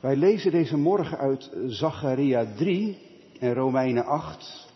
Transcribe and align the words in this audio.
Wij 0.00 0.16
lezen 0.16 0.50
deze 0.50 0.76
morgen 0.76 1.18
uit 1.18 1.50
Zacharia 1.66 2.54
3 2.56 2.98
en 3.38 3.54
Romeinen 3.54 4.04
8. 4.04 4.68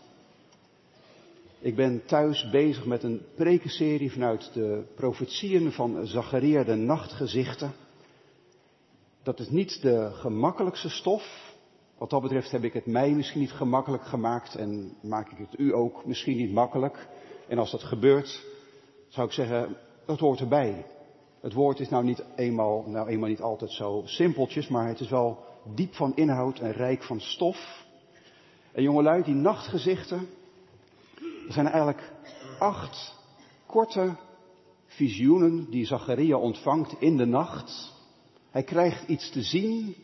Ik 1.59 1.75
ben 1.75 2.05
thuis 2.05 2.49
bezig 2.49 2.85
met 2.85 3.03
een 3.03 3.21
prekenserie 3.35 4.11
vanuit 4.11 4.53
de 4.53 4.83
profetieën 4.95 5.71
van 5.71 6.07
Zacharia, 6.07 6.63
de 6.63 6.75
nachtgezichten. 6.75 7.73
Dat 9.23 9.39
is 9.39 9.49
niet 9.49 9.81
de 9.81 10.09
gemakkelijkste 10.13 10.89
stof. 10.89 11.53
Wat 11.97 12.09
dat 12.09 12.21
betreft 12.21 12.51
heb 12.51 12.63
ik 12.63 12.73
het 12.73 12.85
mij 12.85 13.11
misschien 13.11 13.41
niet 13.41 13.51
gemakkelijk 13.51 14.05
gemaakt 14.05 14.55
en 14.55 14.97
maak 15.01 15.31
ik 15.31 15.37
het 15.37 15.59
u 15.59 15.73
ook 15.73 16.05
misschien 16.05 16.37
niet 16.37 16.53
makkelijk. 16.53 17.07
En 17.47 17.57
als 17.57 17.71
dat 17.71 17.83
gebeurt, 17.83 18.45
zou 19.07 19.27
ik 19.27 19.33
zeggen, 19.33 19.77
dat 20.05 20.19
hoort 20.19 20.39
erbij. 20.39 20.85
Het 21.45 21.53
woord 21.53 21.79
is 21.79 21.89
nou 21.89 22.03
niet 22.03 22.23
eenmaal, 22.35 22.83
nou 22.87 23.07
eenmaal 23.07 23.29
niet 23.29 23.41
altijd 23.41 23.71
zo 23.71 24.01
simpeltjes, 24.05 24.67
maar 24.67 24.87
het 24.87 24.99
is 24.99 25.09
wel 25.09 25.43
diep 25.75 25.93
van 25.93 26.15
inhoud 26.15 26.59
en 26.59 26.71
rijk 26.71 27.03
van 27.03 27.19
stof. 27.19 27.85
En 28.71 28.83
jongelui, 28.83 29.23
die 29.23 29.33
nachtgezichten, 29.33 30.27
er 31.47 31.53
zijn 31.53 31.65
eigenlijk 31.67 32.13
acht 32.59 33.15
korte 33.65 34.15
visioenen 34.85 35.69
die 35.69 35.85
Zacharia 35.85 36.37
ontvangt 36.37 36.95
in 36.99 37.17
de 37.17 37.25
nacht. 37.25 37.93
Hij 38.49 38.63
krijgt 38.63 39.07
iets 39.07 39.31
te 39.31 39.41
zien, 39.41 39.95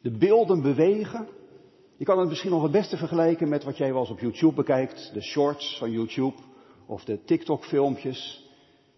de 0.00 0.10
beelden 0.10 0.62
bewegen. 0.62 1.28
Je 1.96 2.04
kan 2.04 2.18
het 2.18 2.28
misschien 2.28 2.50
nog 2.50 2.62
het 2.62 2.72
beste 2.72 2.96
vergelijken 2.96 3.48
met 3.48 3.64
wat 3.64 3.76
jij 3.76 3.92
wel 3.92 4.00
eens 4.00 4.10
op 4.10 4.20
YouTube 4.20 4.54
bekijkt, 4.54 5.10
de 5.14 5.22
shorts 5.22 5.78
van 5.78 5.90
YouTube 5.90 6.36
of 6.86 7.04
de 7.04 7.24
TikTok 7.24 7.64
filmpjes. 7.64 8.43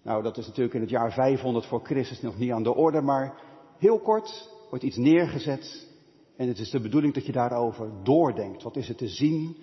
Nou, 0.07 0.23
dat 0.23 0.37
is 0.37 0.47
natuurlijk 0.47 0.75
in 0.75 0.81
het 0.81 0.91
jaar 0.91 1.13
500 1.13 1.67
voor 1.67 1.85
Christus 1.85 2.21
nog 2.21 2.39
niet 2.39 2.51
aan 2.51 2.63
de 2.63 2.75
orde, 2.75 3.01
maar 3.01 3.41
heel 3.79 4.01
kort 4.01 4.51
wordt 4.71 4.85
iets 4.85 4.97
neergezet 4.97 5.89
en 6.37 6.49
het 6.49 6.59
is 6.59 6.71
de 6.71 6.81
bedoeling 6.81 7.15
dat 7.15 7.27
je 7.27 7.33
daarover 7.33 7.91
doordenkt. 8.03 8.63
Wat 8.63 8.77
is 8.77 8.89
het 8.89 8.99
te 8.99 9.09
zien? 9.09 9.57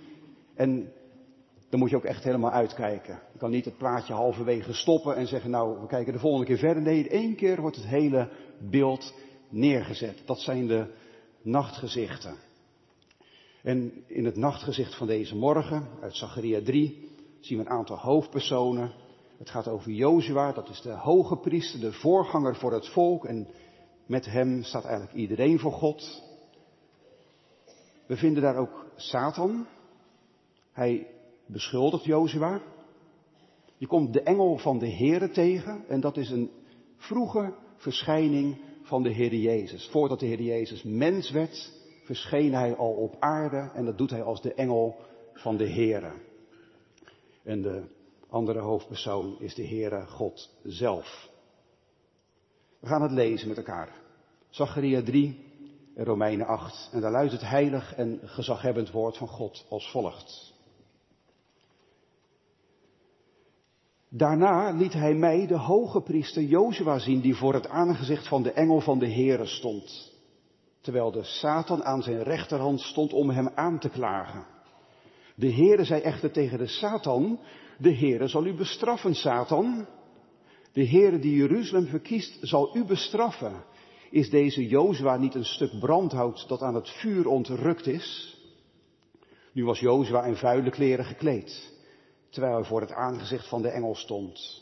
En 0.56 0.92
dan 1.70 1.80
moet 1.80 1.90
je 1.90 1.96
ook 1.96 2.04
echt 2.04 2.24
helemaal 2.24 2.52
uitkijken. 2.52 3.20
Je 3.34 3.40
kan 3.40 3.52
niet 3.52 3.66
het 3.66 3.78
plaatje 3.78 4.14
halverwege 4.14 4.74
stoppen 4.74 5.16
en 5.16 5.28
zeggen, 5.28 5.50
nou, 5.50 5.80
we 5.82 5.88
kijken 5.88 6.14
de 6.14 6.20
volgende 6.20 6.46
keer 6.46 6.58
verder. 6.58 6.84
Nee, 6.84 7.10
één 7.10 7.36
keer 7.36 7.62
wordt 7.62 7.76
het 7.76 7.86
hele 7.86 8.30
beeld 8.70 9.14
neergezet. 9.50 10.22
Dat 10.26 10.40
zijn 10.40 10.68
de 10.68 10.94
nachtgezichten. 11.42 12.36
En 13.62 14.04
in 14.08 14.26
het 14.26 14.36
nachtgezicht 14.36 14.96
van 14.96 15.08
deze 15.08 15.36
morgen, 15.36 15.88
uit 16.02 16.16
Zacharia 16.16 16.62
3, 16.62 17.10
zien 17.40 17.58
we 17.58 17.64
een 17.64 17.70
aantal 17.70 17.98
hoofdpersonen. 17.98 19.03
Het 19.44 19.52
gaat 19.52 19.68
over 19.68 19.92
Jozua, 19.92 20.52
dat 20.52 20.70
is 20.70 20.82
de 20.82 20.92
hoge 20.92 21.38
priester, 21.38 21.80
de 21.80 21.92
voorganger 21.92 22.56
voor 22.56 22.74
het 22.74 22.88
volk. 22.88 23.26
En 23.26 23.48
met 24.06 24.26
hem 24.26 24.64
staat 24.64 24.84
eigenlijk 24.84 25.16
iedereen 25.16 25.60
voor 25.60 25.72
God. 25.72 26.24
We 28.06 28.18
vinden 28.18 28.44
daar 28.44 28.56
ook 28.56 28.86
Satan. 28.96 29.68
Hij 30.72 31.08
beschuldigt 31.46 32.04
Jozua. 32.04 32.62
Je 33.78 33.88
komt 33.88 34.14
de 34.14 34.22
engel 34.22 34.58
van 34.58 34.80
de 34.80 34.92
Here 34.92 35.30
tegen 35.30 35.84
en 35.88 36.00
dat 36.00 36.18
is 36.18 36.30
een 36.30 36.52
vroege 36.96 37.54
verschijning 37.76 38.62
van 38.82 39.04
de 39.04 39.10
Heer 39.10 39.36
Jezus. 39.36 39.90
Voordat 39.92 40.20
de 40.20 40.26
Heer 40.26 40.42
Jezus 40.42 40.84
mens 40.84 41.32
werd, 41.32 41.74
verscheen 42.04 42.54
hij 42.54 42.76
al 42.76 42.92
op 42.92 43.16
aarde 43.20 43.72
en 43.74 43.86
dat 43.86 43.98
doet 43.98 44.10
hij 44.10 44.24
als 44.24 44.42
de 44.42 44.54
engel 44.54 44.96
van 45.34 45.58
de 45.58 45.70
Here. 45.70 46.12
En 47.44 47.62
de 47.62 47.84
andere 48.34 48.60
hoofdpersoon 48.60 49.36
is 49.40 49.56
de 49.56 49.68
Heere 49.68 50.06
God 50.06 50.50
zelf. 50.64 51.30
We 52.80 52.88
gaan 52.88 53.02
het 53.02 53.12
lezen 53.12 53.48
met 53.48 53.58
elkaar. 53.58 53.90
Zacharia 54.50 55.02
3 55.02 55.40
en 55.96 56.06
Romeinen 56.06 56.46
8. 56.46 56.90
En 56.92 57.02
daar 57.02 57.12
luidt 57.12 57.32
het 57.32 57.42
heilig 57.42 57.96
en 57.96 58.20
gezaghebbend 58.24 58.92
woord 58.92 59.18
van 59.18 59.28
God 59.28 59.66
als 59.70 59.92
volgt. 59.92 60.54
Daarna 64.10 64.72
liet 64.72 64.94
hij 64.94 65.14
mij 65.14 65.48
de 65.48 65.58
hoge 65.58 66.02
priester 66.02 66.44
Jozua 66.44 67.00
zien 67.00 67.22
die 67.22 67.36
voor 67.36 67.54
het 67.54 67.68
aangezicht 67.68 68.28
van 68.28 68.44
de 68.44 68.52
engel 68.52 68.80
van 68.80 69.00
de 69.00 69.12
Heere 69.12 69.46
stond. 69.46 70.12
Terwijl 70.82 71.12
de 71.12 71.24
Satan 71.24 71.84
aan 71.84 72.04
zijn 72.04 72.24
rechterhand 72.24 72.82
stond 72.82 73.14
om 73.14 73.30
hem 73.30 73.50
aan 73.56 73.80
te 73.80 73.90
klagen. 73.90 74.46
De 75.36 75.54
Heere 75.54 75.84
zei 75.84 76.02
echter 76.02 76.32
tegen 76.32 76.58
de 76.58 76.68
Satan, 76.68 77.40
de 77.84 77.96
Heere 77.96 78.28
zal 78.28 78.46
u 78.46 78.54
bestraffen, 78.54 79.16
Satan. 79.16 79.88
De 80.72 80.88
Heere 80.88 81.20
die 81.20 81.36
Jeruzalem 81.36 81.88
verkiest, 81.88 82.38
zal 82.42 82.78
u 82.78 82.86
bestraffen. 82.86 83.64
Is 84.10 84.30
deze 84.30 84.68
Jozua 84.68 85.18
niet 85.18 85.36
een 85.36 85.46
stuk 85.46 85.80
brandhout 85.80 86.46
dat 86.48 86.62
aan 86.62 86.76
het 86.76 86.90
vuur 86.90 87.28
ontrukt 87.28 87.88
is? 87.88 88.38
Nu 89.54 89.66
was 89.66 89.80
Jozua 89.80 90.24
in 90.24 90.36
vuile 90.36 90.70
kleren 90.70 91.06
gekleed, 91.06 91.74
terwijl 92.30 92.56
hij 92.56 92.64
voor 92.64 92.82
het 92.82 92.92
aangezicht 92.92 93.48
van 93.48 93.62
de 93.62 93.70
engel 93.70 93.96
stond. 93.96 94.62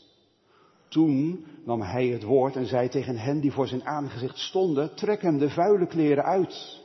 Toen 0.88 1.46
nam 1.64 1.80
hij 1.82 2.06
het 2.06 2.22
woord 2.22 2.56
en 2.56 2.66
zei 2.66 2.88
tegen 2.88 3.16
hen 3.16 3.40
die 3.40 3.52
voor 3.52 3.68
zijn 3.68 3.84
aangezicht 3.84 4.38
stonden, 4.38 4.94
trek 4.94 5.22
hem 5.22 5.38
de 5.38 5.50
vuile 5.50 5.86
kleren 5.86 6.24
uit. 6.24 6.80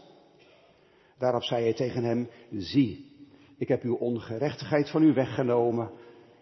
Daarop 1.17 1.43
zei 1.43 1.63
hij 1.63 1.73
tegen 1.73 2.03
hem, 2.03 2.29
zie, 2.51 3.11
ik 3.57 3.67
heb 3.67 3.83
uw 3.83 3.95
ongerechtigheid 3.95 4.89
van 4.89 5.03
u 5.03 5.13
weggenomen 5.13 5.91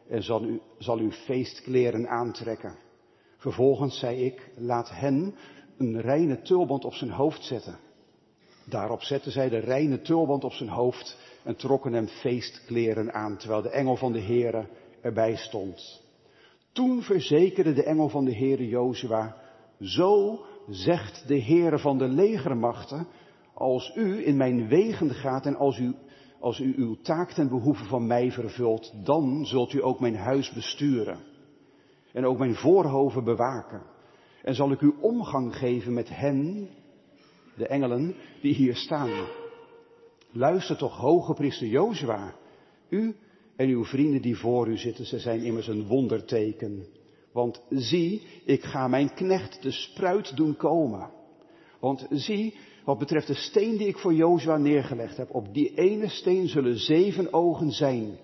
en 0.07 0.23
zal 0.23 0.43
u, 0.43 0.61
zal 0.77 1.09
feestkleren 1.09 2.07
aantrekken. 2.07 2.77
Vervolgens 3.37 3.99
zei 3.99 4.25
ik, 4.25 4.51
laat 4.57 4.89
hen 4.89 5.35
een 5.77 6.01
reine 6.01 6.41
tulband 6.41 6.85
op 6.85 6.93
zijn 6.93 7.11
hoofd 7.11 7.43
zetten. 7.43 7.79
Daarop 8.65 9.01
zetten 9.01 9.31
zij 9.31 9.49
de 9.49 9.59
reine 9.59 10.01
tulband 10.01 10.43
op 10.43 10.53
zijn 10.53 10.69
hoofd 10.69 11.17
en 11.43 11.55
trokken 11.55 11.93
hem 11.93 12.07
feestkleren 12.07 13.13
aan, 13.13 13.37
terwijl 13.37 13.61
de 13.61 13.69
engel 13.69 13.95
van 13.95 14.11
de 14.11 14.21
Heere 14.21 14.67
erbij 15.01 15.35
stond. 15.35 16.03
Toen 16.71 17.01
verzekerde 17.01 17.73
de 17.73 17.83
engel 17.83 18.09
van 18.09 18.25
de 18.25 18.35
Heere 18.35 18.67
Jozua, 18.67 19.35
zo 19.79 20.39
zegt 20.69 21.27
de 21.27 21.41
Heere 21.41 21.79
van 21.79 21.97
de 21.97 22.07
legermachten, 22.07 23.07
als 23.53 23.95
u 23.95 24.25
in 24.25 24.37
mijn 24.37 24.67
wegen 24.67 25.09
gaat 25.09 25.45
en 25.45 25.55
als 25.55 25.77
u 25.77 25.95
als 26.45 26.59
u 26.59 26.73
uw 26.77 26.95
taak 27.01 27.31
ten 27.31 27.49
behoeve 27.49 27.83
van 27.85 28.07
mij 28.07 28.31
vervult, 28.31 28.93
dan 29.03 29.45
zult 29.45 29.73
u 29.73 29.83
ook 29.83 29.99
mijn 29.99 30.15
huis 30.15 30.51
besturen. 30.51 31.19
En 32.13 32.25
ook 32.25 32.37
mijn 32.37 32.55
voorhoven 32.55 33.23
bewaken. 33.23 33.81
En 34.43 34.55
zal 34.55 34.71
ik 34.71 34.81
u 34.81 34.93
omgang 34.99 35.55
geven 35.55 35.93
met 35.93 36.09
hen, 36.09 36.69
de 37.55 37.67
engelen, 37.67 38.15
die 38.41 38.53
hier 38.53 38.75
staan. 38.75 39.27
Luister 40.31 40.77
toch, 40.77 40.97
hoge 40.97 41.33
priester 41.33 41.67
Jozua. 41.67 42.35
U 42.89 43.15
en 43.55 43.69
uw 43.69 43.85
vrienden 43.85 44.21
die 44.21 44.37
voor 44.37 44.67
u 44.67 44.77
zitten, 44.77 45.05
ze 45.05 45.19
zijn 45.19 45.43
immers 45.43 45.67
een 45.67 45.87
wonderteken. 45.87 46.85
Want 47.31 47.61
zie, 47.69 48.21
ik 48.45 48.63
ga 48.63 48.87
mijn 48.87 49.13
knecht 49.13 49.61
de 49.61 49.71
spruit 49.71 50.37
doen 50.37 50.55
komen. 50.55 51.09
Want 51.79 52.07
zie, 52.09 52.55
wat 52.85 52.97
betreft 52.97 53.27
de 53.27 53.33
steen 53.33 53.77
die 53.77 53.87
ik 53.87 53.97
voor 53.97 54.13
Jozua 54.13 54.57
neergelegd 54.57 55.17
heb, 55.17 55.33
op 55.33 55.53
die 55.53 55.73
ene 55.75 56.07
steen 56.07 56.47
zullen 56.47 56.77
zeven 56.77 57.33
ogen 57.33 57.71
zijn. 57.71 58.17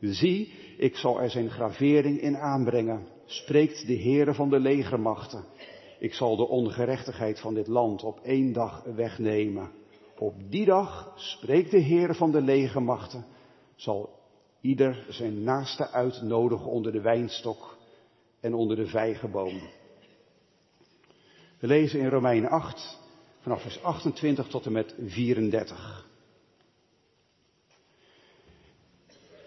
Zie, 0.00 0.52
ik 0.76 0.96
zal 0.96 1.20
er 1.20 1.30
zijn 1.30 1.50
gravering 1.50 2.20
in 2.20 2.36
aanbrengen, 2.36 3.06
spreekt 3.24 3.86
de 3.86 3.98
Heere 3.98 4.34
van 4.34 4.50
de 4.50 4.60
legermachten. 4.60 5.44
Ik 5.98 6.14
zal 6.14 6.36
de 6.36 6.48
ongerechtigheid 6.48 7.40
van 7.40 7.54
dit 7.54 7.66
land 7.66 8.02
op 8.02 8.20
één 8.20 8.52
dag 8.52 8.82
wegnemen. 8.94 9.70
Op 10.18 10.34
die 10.50 10.64
dag, 10.64 11.12
spreekt 11.16 11.70
de 11.70 11.82
Heere 11.82 12.14
van 12.14 12.30
de 12.30 12.40
legermachten, 12.40 13.24
zal 13.76 14.10
ieder 14.60 15.06
zijn 15.08 15.42
naaste 15.42 15.90
uitnodigen 15.90 16.66
onder 16.66 16.92
de 16.92 17.00
wijnstok 17.00 17.78
en 18.40 18.54
onder 18.54 18.76
de 18.76 18.86
vijgenboom. 18.86 19.60
We 21.58 21.66
lezen 21.66 22.00
in 22.00 22.08
Romeinen 22.08 22.50
8, 22.50 22.98
vanaf 23.38 23.62
vers 23.62 23.82
28 23.82 24.46
tot 24.46 24.66
en 24.66 24.72
met 24.72 24.94
34. 25.06 26.06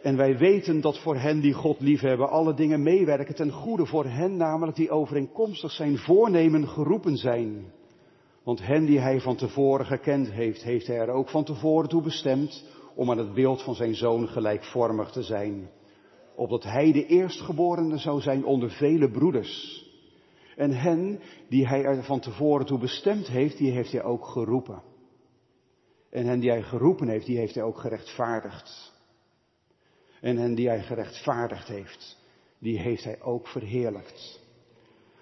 En 0.01 0.17
wij 0.17 0.37
weten 0.37 0.81
dat 0.81 0.99
voor 0.99 1.15
hen 1.15 1.39
die 1.39 1.53
God 1.53 1.79
liefhebben 1.79 2.29
alle 2.29 2.53
dingen 2.53 2.83
meewerken 2.83 3.35
ten 3.35 3.51
goede 3.51 3.85
voor 3.85 4.05
hen 4.05 4.37
namelijk 4.37 4.77
die 4.77 4.89
overeenkomstig 4.89 5.71
zijn 5.71 5.97
voornemen 5.97 6.67
geroepen 6.67 7.17
zijn. 7.17 7.71
Want 8.43 8.65
hen 8.65 8.85
die 8.85 8.99
hij 8.99 9.21
van 9.21 9.35
tevoren 9.35 9.85
gekend 9.85 10.31
heeft, 10.31 10.63
heeft 10.63 10.87
hij 10.87 10.97
er 10.97 11.09
ook 11.09 11.29
van 11.29 11.43
tevoren 11.43 11.89
toe 11.89 12.01
bestemd 12.01 12.65
om 12.95 13.11
aan 13.11 13.17
het 13.17 13.33
beeld 13.33 13.63
van 13.63 13.75
zijn 13.75 13.95
zoon 13.95 14.27
gelijkvormig 14.27 15.11
te 15.11 15.23
zijn. 15.23 15.69
Opdat 16.35 16.63
hij 16.63 16.91
de 16.91 17.05
eerstgeborene 17.05 17.97
zou 17.97 18.21
zijn 18.21 18.45
onder 18.45 18.69
vele 18.69 19.11
broeders. 19.11 19.85
En 20.55 20.71
hen 20.71 21.19
die 21.49 21.67
hij 21.67 21.83
er 21.83 22.03
van 22.03 22.19
tevoren 22.19 22.65
toe 22.65 22.79
bestemd 22.79 23.27
heeft, 23.27 23.57
die 23.57 23.71
heeft 23.71 23.91
hij 23.91 24.03
ook 24.03 24.25
geroepen. 24.25 24.81
En 26.09 26.25
hen 26.25 26.39
die 26.39 26.49
hij 26.49 26.63
geroepen 26.63 27.07
heeft, 27.07 27.25
die 27.25 27.37
heeft 27.37 27.55
hij 27.55 27.63
ook 27.63 27.77
gerechtvaardigd. 27.77 28.93
En 30.21 30.37
hen 30.37 30.55
die 30.55 30.67
hij 30.67 30.83
gerechtvaardigd 30.83 31.67
heeft, 31.67 32.17
die 32.59 32.79
heeft 32.79 33.03
hij 33.03 33.21
ook 33.21 33.47
verheerlijkt. 33.47 34.39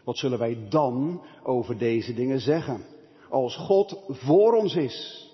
Wat 0.03 0.17
zullen 0.17 0.39
wij 0.39 0.67
dan 0.69 1.21
over 1.43 1.77
deze 1.77 2.13
dingen 2.13 2.39
zeggen? 2.39 2.85
Als 3.29 3.55
God 3.55 4.03
voor 4.07 4.53
ons 4.53 4.75
is, 4.75 5.27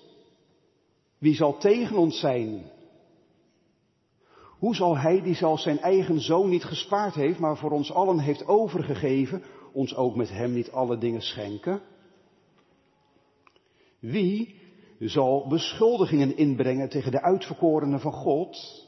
wie 1.18 1.34
zal 1.34 1.58
tegen 1.58 1.96
ons 1.96 2.20
zijn? 2.20 2.70
Hoe 4.58 4.74
zal 4.74 4.98
Hij, 4.98 5.22
die 5.22 5.34
zelfs 5.34 5.62
zijn 5.62 5.78
eigen 5.78 6.20
zoon 6.20 6.48
niet 6.48 6.64
gespaard 6.64 7.14
heeft, 7.14 7.38
maar 7.38 7.56
voor 7.56 7.70
ons 7.70 7.92
allen 7.92 8.18
heeft 8.18 8.46
overgegeven, 8.46 9.42
ons 9.76 9.94
ook 9.94 10.16
met 10.16 10.28
Hem 10.28 10.52
niet 10.52 10.70
alle 10.70 10.98
dingen 10.98 11.22
schenken? 11.22 11.82
Wie 13.98 14.60
zal 14.98 15.48
beschuldigingen 15.48 16.36
inbrengen 16.36 16.88
tegen 16.88 17.10
de 17.10 17.22
uitverkorenen 17.22 18.00
van 18.00 18.12
God? 18.12 18.84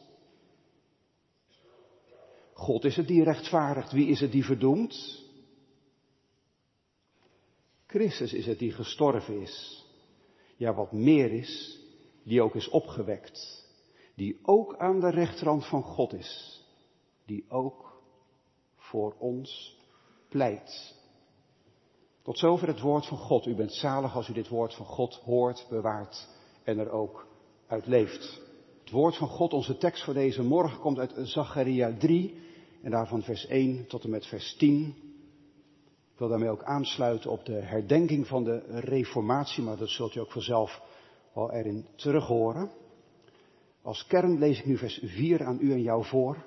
God 2.53 2.85
is 2.85 2.97
het 2.97 3.07
die 3.07 3.23
rechtvaardigt. 3.23 3.93
Wie 3.93 4.09
is 4.09 4.21
het 4.21 4.33
die 4.33 4.45
verdoemt? 4.45 5.25
Christus 7.87 8.33
is 8.33 8.47
het 8.47 8.59
die 8.59 8.73
gestorven 8.73 9.41
is. 9.41 9.85
Ja, 10.57 10.75
wat 10.75 10.93
meer 10.93 11.33
is, 11.33 11.81
die 12.23 12.43
ook 12.43 12.55
is 12.55 12.69
opgewekt. 12.69 13.67
Die 14.15 14.39
ook 14.43 14.77
aan 14.77 15.01
de 15.01 15.11
rechterhand 15.11 15.67
van 15.67 15.83
God 15.83 16.13
is. 16.13 16.63
Die 17.27 17.45
ook 17.49 18.03
voor 18.77 19.15
ons 19.19 19.78
pleit. 20.29 20.97
Tot 22.23 22.39
zover 22.39 22.69
het 22.69 22.81
woord 22.81 23.07
van 23.07 23.19
God. 23.19 23.47
U 23.47 23.55
bent 23.55 23.73
zalig 23.73 24.15
als 24.15 24.29
u 24.29 24.33
dit 24.33 24.49
woord 24.49 24.75
van 24.75 24.87
God 24.87 25.15
hoort, 25.15 25.67
bewaart 25.71 26.29
en 26.65 26.79
er 26.79 26.91
ook 26.91 27.27
uit 27.67 27.87
leeft. 27.87 28.41
Het 28.81 28.91
woord 28.91 29.17
van 29.17 29.29
God, 29.29 29.53
onze 29.53 29.77
tekst 29.77 30.05
voor 30.05 30.15
deze 30.15 30.43
morgen, 30.43 30.81
komt 30.81 30.99
uit 30.99 31.13
Zacharia 31.17 31.97
3 31.99 32.41
en 32.83 32.91
daarvan 32.91 33.23
vers 33.23 33.47
1 33.47 33.87
tot 33.87 34.05
en 34.05 34.11
met 34.11 34.27
vers 34.27 34.57
10. 34.57 34.95
Ik 36.13 36.19
wil 36.19 36.29
daarmee 36.29 36.51
ook 36.51 36.63
aansluiten 36.63 37.31
op 37.31 37.45
de 37.45 37.61
herdenking 37.61 38.27
van 38.27 38.45
de 38.45 38.63
reformatie, 38.67 39.63
maar 39.63 39.77
dat 39.77 39.89
zult 39.89 40.15
u 40.15 40.21
ook 40.21 40.33
vanzelf 40.33 40.81
wel 41.35 41.53
erin 41.53 41.87
terug 41.95 42.27
horen. 42.27 42.71
Als 43.83 44.07
kern 44.07 44.39
lees 44.39 44.59
ik 44.59 44.67
nu 44.67 44.77
vers 44.77 45.01
4 45.05 45.45
aan 45.45 45.59
u 45.61 45.73
en 45.73 45.83
jou 45.83 46.05
voor. 46.05 46.45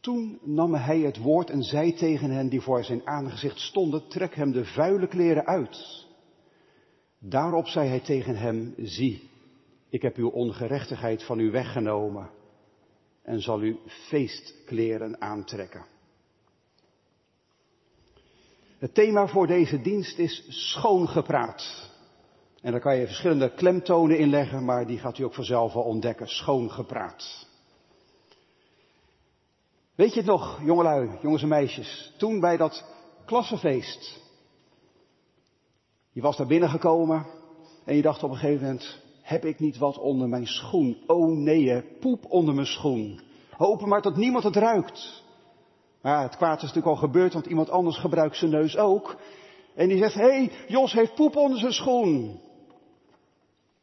Toen 0.00 0.38
nam 0.42 0.74
hij 0.74 0.98
het 0.98 1.18
woord 1.18 1.50
en 1.50 1.62
zei 1.62 1.94
tegen 1.94 2.30
hen 2.30 2.48
die 2.48 2.60
voor 2.60 2.84
zijn 2.84 3.06
aangezicht 3.06 3.58
stonden, 3.58 4.08
trek 4.08 4.34
hem 4.34 4.52
de 4.52 4.64
vuile 4.64 5.06
kleren 5.06 5.46
uit. 5.46 6.06
Daarop 7.18 7.66
zei 7.66 7.88
hij 7.88 8.00
tegen 8.00 8.36
hem, 8.36 8.74
zie, 8.76 9.30
ik 9.88 10.02
heb 10.02 10.16
uw 10.16 10.28
ongerechtigheid 10.28 11.24
van 11.24 11.38
u 11.38 11.50
weggenomen 11.50 12.30
en 13.22 13.40
zal 13.40 13.62
u 13.62 13.78
feestkleren 13.86 15.20
aantrekken. 15.20 15.84
Het 18.78 18.94
thema 18.94 19.26
voor 19.26 19.46
deze 19.46 19.80
dienst 19.80 20.18
is 20.18 20.44
schoongepraat. 20.48 21.90
En 22.60 22.72
daar 22.72 22.80
kan 22.80 22.96
je 22.96 23.06
verschillende 23.06 23.54
klemtonen 23.54 24.18
in 24.18 24.30
leggen, 24.30 24.64
maar 24.64 24.86
die 24.86 24.98
gaat 24.98 25.18
u 25.18 25.24
ook 25.24 25.34
vanzelf 25.34 25.72
wel 25.72 25.82
ontdekken. 25.82 26.28
Schoongepraat. 26.28 27.47
Weet 29.98 30.12
je 30.12 30.20
het 30.20 30.28
nog, 30.28 30.60
jongelui, 30.64 31.10
jongens 31.22 31.42
en 31.42 31.48
meisjes, 31.48 32.14
toen 32.16 32.40
bij 32.40 32.56
dat 32.56 32.84
klassenfeest. 33.24 34.20
Je 36.12 36.20
was 36.20 36.36
daar 36.36 36.46
binnengekomen 36.46 37.26
en 37.84 37.96
je 37.96 38.02
dacht 38.02 38.22
op 38.22 38.30
een 38.30 38.36
gegeven 38.36 38.66
moment, 38.66 39.00
heb 39.22 39.44
ik 39.44 39.58
niet 39.58 39.78
wat 39.78 39.98
onder 39.98 40.28
mijn 40.28 40.46
schoen? 40.46 41.02
Oh 41.06 41.36
nee, 41.36 41.82
poep 41.82 42.24
onder 42.28 42.54
mijn 42.54 42.66
schoen. 42.66 43.20
Hopen 43.50 43.88
maar 43.88 44.02
dat 44.02 44.16
niemand 44.16 44.44
het 44.44 44.56
ruikt. 44.56 45.22
Maar 46.02 46.22
het 46.22 46.36
kwaad 46.36 46.56
is 46.56 46.62
natuurlijk 46.62 46.94
al 46.94 47.08
gebeurd, 47.08 47.32
want 47.32 47.46
iemand 47.46 47.70
anders 47.70 47.98
gebruikt 47.98 48.36
zijn 48.36 48.50
neus 48.50 48.76
ook. 48.76 49.16
En 49.74 49.88
die 49.88 49.98
zegt, 49.98 50.14
hé, 50.14 50.20
hey, 50.20 50.52
Jos 50.68 50.92
heeft 50.92 51.14
poep 51.14 51.36
onder 51.36 51.58
zijn 51.58 51.72
schoen. 51.72 52.40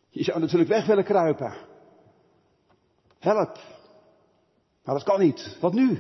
Je 0.10 0.24
zou 0.24 0.40
natuurlijk 0.40 0.70
weg 0.70 0.86
willen 0.86 1.04
kruipen. 1.04 1.54
Help. 3.20 3.75
Maar 4.86 4.96
dat 4.96 5.04
kan 5.04 5.20
niet. 5.20 5.58
Wat 5.62 5.74
nu? 5.74 6.00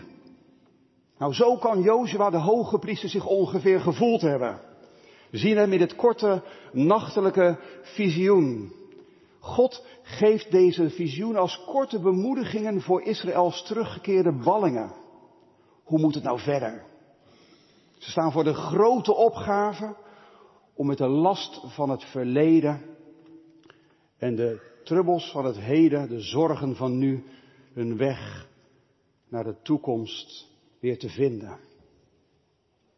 Nou, 1.17 1.33
zo 1.33 1.57
kan 1.57 1.81
Jozua 1.81 2.29
de 2.29 2.37
hoge 2.37 2.79
priester 2.79 3.09
zich 3.09 3.25
ongeveer 3.25 3.79
gevoeld 3.79 4.21
hebben. 4.21 4.59
We 5.29 5.37
zien 5.37 5.57
hem 5.57 5.73
in 5.73 5.79
het 5.79 5.95
korte, 5.95 6.43
nachtelijke 6.71 7.59
visioen. 7.81 8.73
God 9.39 9.85
geeft 10.03 10.51
deze 10.51 10.89
visioen 10.89 11.35
als 11.35 11.63
korte 11.65 11.99
bemoedigingen 11.99 12.81
voor 12.81 13.01
Israëls 13.01 13.63
teruggekeerde 13.63 14.31
ballingen. 14.31 14.91
Hoe 15.83 15.99
moet 15.99 16.15
het 16.15 16.23
nou 16.23 16.39
verder? 16.39 16.83
Ze 17.97 18.11
staan 18.11 18.31
voor 18.31 18.43
de 18.43 18.53
grote 18.53 19.15
opgave 19.15 19.95
om 20.73 20.87
met 20.87 20.97
de 20.97 21.07
last 21.07 21.61
van 21.65 21.89
het 21.89 22.03
verleden 22.03 22.81
en 24.17 24.35
de 24.35 24.79
trubbels 24.83 25.31
van 25.31 25.45
het 25.45 25.59
heden, 25.59 26.09
de 26.09 26.19
zorgen 26.19 26.75
van 26.75 26.97
nu, 26.97 27.23
hun 27.73 27.97
weg 27.97 28.47
naar 29.35 29.43
de 29.43 29.61
toekomst 29.61 30.47
weer 30.79 30.99
te 30.99 31.09
vinden. 31.09 31.59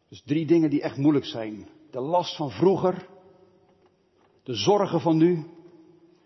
Dus 0.08 0.22
drie 0.22 0.46
dingen 0.46 0.70
die 0.70 0.82
echt 0.82 0.96
moeilijk 0.96 1.24
zijn. 1.24 1.68
De 1.90 2.00
last 2.00 2.36
van 2.36 2.50
vroeger, 2.50 3.08
de 4.42 4.54
zorgen 4.54 5.00
van 5.00 5.16
nu 5.16 5.46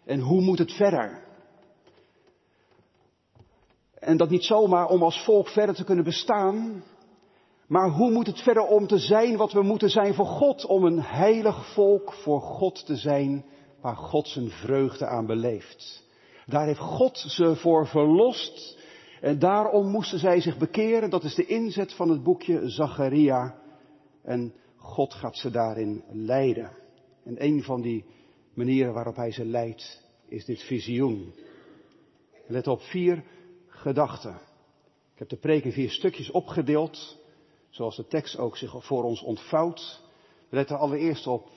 en 0.05 0.21
hoe 0.21 0.41
moet 0.41 0.59
het 0.59 0.73
verder? 0.73 1.25
En 3.95 4.17
dat 4.17 4.31
niet 4.31 4.45
zomaar 4.45 4.89
om 4.89 5.03
als 5.03 5.25
volk 5.25 5.49
verder 5.49 5.75
te 5.75 5.85
kunnen 5.85 6.05
bestaan, 6.05 6.85
maar 7.67 7.91
hoe 7.91 8.11
moet 8.11 8.27
het 8.27 8.41
verder 8.41 8.63
om 8.63 8.87
te 8.87 8.99
zijn 8.99 9.37
wat 9.37 9.53
we 9.53 9.63
moeten 9.63 9.91
zijn 9.91 10.15
voor 10.15 10.27
God, 10.27 10.67
om 10.67 10.85
een 10.85 11.03
heilig 11.03 11.73
volk 11.75 12.13
voor 12.13 12.41
God 12.41 12.87
te 12.87 12.97
zijn, 12.97 13.45
waar 13.81 13.97
God 13.97 14.29
zijn 14.29 14.51
vreugde 14.51 15.07
aan 15.07 15.27
beleeft. 15.27 16.05
Daar 16.47 16.67
heeft 16.67 16.79
God 16.79 17.19
ze 17.19 17.57
voor 17.57 17.87
verlost 17.87 18.81
en 19.23 19.39
daarom 19.39 19.87
moesten 19.87 20.19
zij 20.19 20.41
zich 20.41 20.59
bekeren. 20.59 21.11
Dat 21.11 21.25
is 21.25 21.35
de 21.35 21.47
inzet 21.47 21.93
van 21.93 22.09
het 22.09 22.23
boekje 22.23 22.69
Zacharia. 22.69 23.59
En 24.23 24.55
God 24.77 25.15
gaat 25.15 25.37
ze 25.37 25.51
daarin 25.51 26.05
leiden. 26.09 26.71
En 27.25 27.45
een 27.45 27.63
van 27.63 27.81
die 27.81 28.05
manieren 28.55 28.93
waarop 28.93 29.17
hij 29.17 29.33
ze 29.33 29.45
leidt 29.45 30.03
is 30.29 30.45
dit 30.45 30.63
visioen. 30.63 31.35
Let 32.47 32.67
op 32.67 32.81
vier 32.81 33.25
gedachten. 33.67 34.35
Ik 35.13 35.19
heb 35.19 35.29
de 35.29 35.37
preek 35.37 35.65
in 35.65 35.73
vier 35.73 35.91
stukjes 35.91 36.31
opgedeeld, 36.31 37.19
zoals 37.71 37.97
de 37.97 38.07
tekst 38.07 38.39
ook 38.39 38.57
zich 38.57 38.85
voor 38.85 39.05
ons 39.05 39.23
ontvouwt. 39.23 40.03
We 40.49 40.57
letten 40.57 40.79
allereerst 40.79 41.27
op 41.27 41.51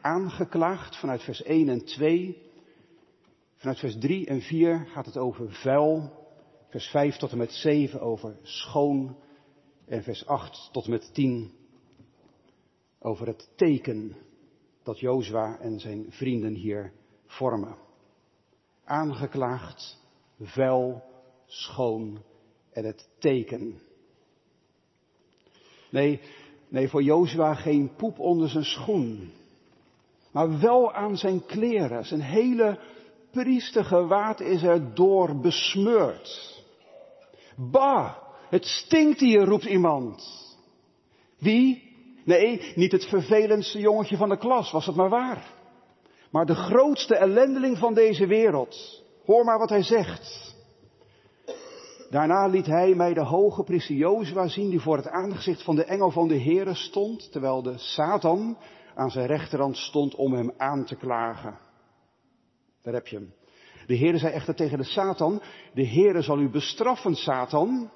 aangeklaagd 0.00 0.96
vanuit 0.96 1.22
vers 1.22 1.42
1 1.42 1.68
en 1.68 1.84
2. 1.84 2.42
Vanuit 3.56 3.78
vers 3.78 3.98
3 3.98 4.26
en 4.26 4.40
4 4.40 4.86
gaat 4.86 5.06
het 5.06 5.16
over 5.16 5.52
vuil, 5.52 6.20
vers 6.72 6.86
5 6.86 7.16
tot 7.16 7.32
en 7.32 7.38
met 7.38 7.52
7 7.52 8.00
over 8.00 8.36
schoon 8.42 9.16
en 9.84 10.02
vers 10.02 10.26
8 10.26 10.68
tot 10.72 10.84
en 10.84 10.90
met 10.90 11.14
10 11.14 11.52
over 12.98 13.26
het 13.26 13.50
teken 13.56 14.16
dat 14.82 14.98
Jozua 14.98 15.58
en 15.58 15.80
zijn 15.80 16.06
vrienden 16.08 16.54
hier 16.54 16.92
vormen. 17.26 17.76
Aangeklaagd, 18.84 19.98
vuil, 20.40 21.02
schoon 21.46 22.22
en 22.72 22.84
het 22.84 23.08
teken. 23.18 23.80
Nee, 25.90 26.20
nee, 26.68 26.88
voor 26.88 27.02
Jozua 27.02 27.54
geen 27.54 27.94
poep 27.96 28.18
onder 28.18 28.48
zijn 28.48 28.64
schoen, 28.64 29.30
maar 30.30 30.60
wel 30.60 30.92
aan 30.92 31.16
zijn 31.16 31.46
kleren. 31.46 32.04
Zijn 32.04 32.22
hele 32.22 32.78
priestergewaad 33.30 34.40
is 34.40 34.62
er 34.62 34.94
door 34.94 35.40
besmeurd. 35.40 36.51
Bah, 37.70 38.14
het 38.48 38.64
stinkt 38.64 39.20
hier, 39.20 39.44
roept 39.44 39.64
iemand. 39.64 40.24
Wie? 41.38 41.90
Nee, 42.24 42.72
niet 42.74 42.92
het 42.92 43.04
vervelendste 43.04 43.78
jongetje 43.78 44.16
van 44.16 44.28
de 44.28 44.38
klas, 44.38 44.70
was 44.70 44.86
het 44.86 44.96
maar 44.96 45.08
waar. 45.08 45.46
Maar 46.30 46.46
de 46.46 46.54
grootste 46.54 47.16
ellendeling 47.16 47.78
van 47.78 47.94
deze 47.94 48.26
wereld. 48.26 49.02
Hoor 49.24 49.44
maar 49.44 49.58
wat 49.58 49.68
hij 49.68 49.82
zegt. 49.82 50.54
Daarna 52.10 52.46
liet 52.46 52.66
hij 52.66 52.94
mij 52.94 53.14
de 53.14 53.24
hoge 53.24 53.62
priester 53.62 53.94
Jozua 53.94 54.48
zien 54.48 54.70
die 54.70 54.80
voor 54.80 54.96
het 54.96 55.08
aangezicht 55.08 55.62
van 55.62 55.76
de 55.76 55.84
engel 55.84 56.10
van 56.10 56.28
de 56.28 56.40
Heere 56.40 56.74
stond, 56.74 57.32
terwijl 57.32 57.62
de 57.62 57.78
Satan 57.78 58.56
aan 58.94 59.10
zijn 59.10 59.26
rechterhand 59.26 59.76
stond 59.76 60.14
om 60.14 60.32
hem 60.32 60.52
aan 60.56 60.84
te 60.84 60.96
klagen. 60.96 61.58
Daar 62.82 62.94
heb 62.94 63.06
je 63.06 63.16
hem. 63.16 63.34
De 63.86 63.96
Heere 63.96 64.18
zei 64.18 64.32
echter 64.32 64.54
tegen 64.54 64.78
de 64.78 64.84
Satan, 64.84 65.42
de 65.74 65.86
Heere 65.86 66.22
zal 66.22 66.38
u 66.38 66.50
bestraffen, 66.50 67.14
Satan. 67.14 67.90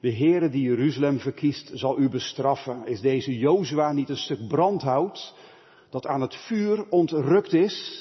De 0.00 0.12
Heere 0.12 0.48
die 0.48 0.62
Jeruzalem 0.62 1.18
verkiest, 1.18 1.70
zal 1.74 1.98
u 1.98 2.08
bestraffen. 2.08 2.86
Is 2.86 3.00
deze 3.00 3.38
Jozua 3.38 3.92
niet 3.92 4.08
een 4.08 4.16
stuk 4.16 4.48
brandhout 4.48 5.34
dat 5.90 6.06
aan 6.06 6.20
het 6.20 6.34
vuur 6.34 6.86
ontrukt 6.88 7.52
is? 7.52 8.00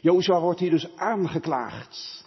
Jozua 0.00 0.40
wordt 0.40 0.60
hier 0.60 0.70
dus 0.70 0.96
aangeklaagd. 0.96 2.26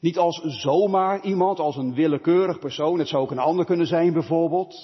Niet 0.00 0.18
als 0.18 0.40
zomaar 0.44 1.24
iemand, 1.24 1.58
als 1.58 1.76
een 1.76 1.94
willekeurig 1.94 2.58
persoon, 2.58 2.98
het 2.98 3.08
zou 3.08 3.22
ook 3.22 3.30
een 3.30 3.38
ander 3.38 3.64
kunnen 3.64 3.86
zijn 3.86 4.12
bijvoorbeeld. 4.12 4.76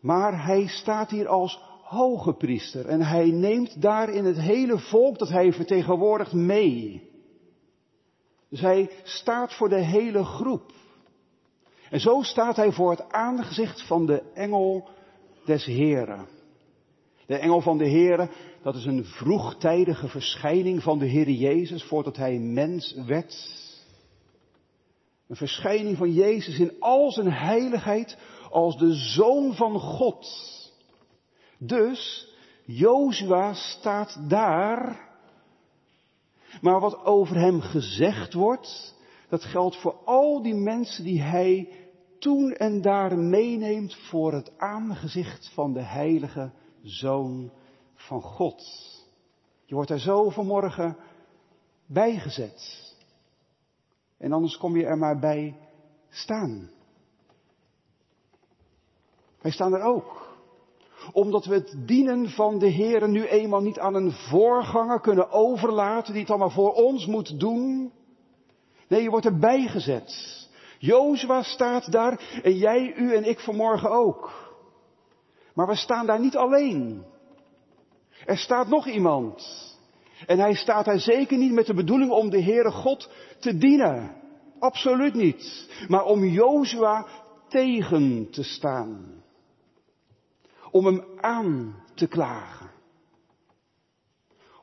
Maar 0.00 0.44
hij 0.44 0.66
staat 0.66 1.10
hier 1.10 1.28
als 1.28 1.60
hoge 1.94 2.32
priester. 2.32 2.86
En 2.86 3.00
hij 3.00 3.30
neemt 3.30 3.82
daarin 3.82 4.24
het 4.24 4.40
hele 4.40 4.78
volk 4.78 5.18
dat 5.18 5.28
hij 5.28 5.52
vertegenwoordigt 5.52 6.32
mee. 6.32 7.10
Dus 8.50 8.60
hij 8.60 8.90
staat 9.02 9.54
voor 9.54 9.68
de 9.68 9.84
hele 9.84 10.24
groep. 10.24 10.72
En 11.90 12.00
zo 12.00 12.22
staat 12.22 12.56
hij 12.56 12.72
voor 12.72 12.90
het 12.90 13.08
aangezicht 13.08 13.86
van 13.86 14.06
de 14.06 14.22
engel 14.34 14.88
des 15.44 15.64
Heren. 15.64 16.26
De 17.26 17.36
engel 17.36 17.60
van 17.60 17.78
de 17.78 17.88
Heren, 17.88 18.30
dat 18.62 18.74
is 18.74 18.84
een 18.84 19.04
vroegtijdige 19.04 20.08
verschijning 20.08 20.82
van 20.82 20.98
de 20.98 21.06
Heer 21.06 21.30
Jezus 21.30 21.84
voordat 21.84 22.16
hij 22.16 22.38
mens 22.38 22.94
werd. 23.06 23.62
Een 25.28 25.36
verschijning 25.36 25.96
van 25.96 26.12
Jezus 26.12 26.58
in 26.58 26.76
al 26.78 27.12
zijn 27.12 27.32
heiligheid 27.32 28.18
als 28.50 28.78
de 28.78 28.94
Zoon 28.94 29.54
van 29.54 29.78
God. 29.78 30.26
Dus, 31.66 32.32
Jozua 32.64 33.54
staat 33.54 34.28
daar. 34.28 35.08
Maar 36.60 36.80
wat 36.80 37.04
over 37.04 37.36
hem 37.36 37.60
gezegd 37.60 38.32
wordt, 38.32 38.94
dat 39.28 39.44
geldt 39.44 39.80
voor 39.80 39.96
al 40.04 40.42
die 40.42 40.54
mensen 40.54 41.04
die 41.04 41.22
hij 41.22 41.68
toen 42.18 42.52
en 42.52 42.82
daar 42.82 43.18
meeneemt 43.18 43.94
voor 43.94 44.32
het 44.32 44.58
aangezicht 44.58 45.50
van 45.54 45.72
de 45.72 45.82
heilige 45.82 46.52
Zoon 46.82 47.52
van 47.94 48.22
God. 48.22 48.62
Je 49.64 49.74
wordt 49.74 49.90
er 49.90 50.00
zo 50.00 50.30
vanmorgen 50.30 50.96
bijgezet. 51.86 52.94
En 54.18 54.32
anders 54.32 54.56
kom 54.56 54.76
je 54.76 54.86
er 54.86 54.98
maar 54.98 55.18
bij 55.18 55.56
staan. 56.08 56.70
Wij 59.40 59.50
staan 59.50 59.74
er 59.74 59.82
ook. 59.82 60.23
Omdat 61.12 61.44
we 61.44 61.54
het 61.54 61.74
dienen 61.86 62.28
van 62.28 62.58
de 62.58 62.68
Heer 62.68 63.08
nu 63.08 63.26
eenmaal 63.26 63.60
niet 63.60 63.78
aan 63.78 63.94
een 63.94 64.12
voorganger 64.12 65.00
kunnen 65.00 65.30
overlaten 65.30 66.12
die 66.12 66.22
het 66.22 66.30
allemaal 66.30 66.50
voor 66.50 66.72
ons 66.72 67.06
moet 67.06 67.40
doen. 67.40 67.92
Nee, 68.88 69.02
je 69.02 69.10
wordt 69.10 69.26
erbij 69.26 69.66
gezet. 69.66 70.42
Jozua 70.78 71.42
staat 71.42 71.92
daar 71.92 72.40
en 72.42 72.56
jij, 72.56 72.94
u 72.96 73.14
en 73.14 73.28
ik 73.28 73.40
vanmorgen 73.40 73.90
ook. 73.90 74.32
Maar 75.54 75.66
we 75.66 75.74
staan 75.74 76.06
daar 76.06 76.20
niet 76.20 76.36
alleen. 76.36 77.04
Er 78.24 78.38
staat 78.38 78.68
nog 78.68 78.86
iemand. 78.86 79.62
En 80.26 80.38
hij 80.38 80.54
staat 80.54 80.84
daar 80.84 80.98
zeker 80.98 81.38
niet 81.38 81.52
met 81.52 81.66
de 81.66 81.74
bedoeling 81.74 82.10
om 82.10 82.30
de 82.30 82.42
Heere 82.42 82.70
God 82.70 83.10
te 83.38 83.58
dienen. 83.58 84.16
Absoluut 84.58 85.14
niet. 85.14 85.68
Maar 85.88 86.04
om 86.04 86.24
Jozua 86.24 87.06
tegen 87.48 88.30
te 88.30 88.42
staan. 88.42 89.22
Om 90.74 90.86
hem 90.86 91.04
aan 91.20 91.82
te 91.94 92.06
klagen. 92.06 92.70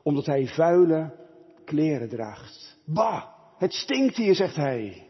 Omdat 0.02 0.26
hij 0.26 0.46
vuile 0.46 1.14
kleren 1.64 2.08
draagt. 2.08 2.76
Bah, 2.84 3.24
het 3.58 3.72
stinkt 3.72 4.16
hier, 4.16 4.34
zegt 4.34 4.56
hij. 4.56 5.06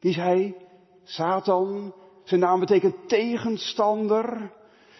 Wie 0.00 0.10
is 0.10 0.16
hij? 0.16 0.56
Satan. 1.04 1.94
Zijn 2.24 2.40
naam 2.40 2.60
betekent 2.60 3.08
tegenstander. 3.08 4.52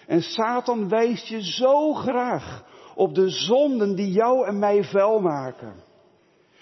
En 0.06 0.22
Satan 0.22 0.88
wijst 0.88 1.26
je 1.26 1.42
zo 1.42 1.92
graag 1.92 2.64
op 2.94 3.14
de 3.14 3.28
zonden 3.28 3.94
die 3.94 4.10
jou 4.10 4.46
en 4.46 4.58
mij 4.58 4.84
vuil 4.84 5.20
maken. 5.20 5.74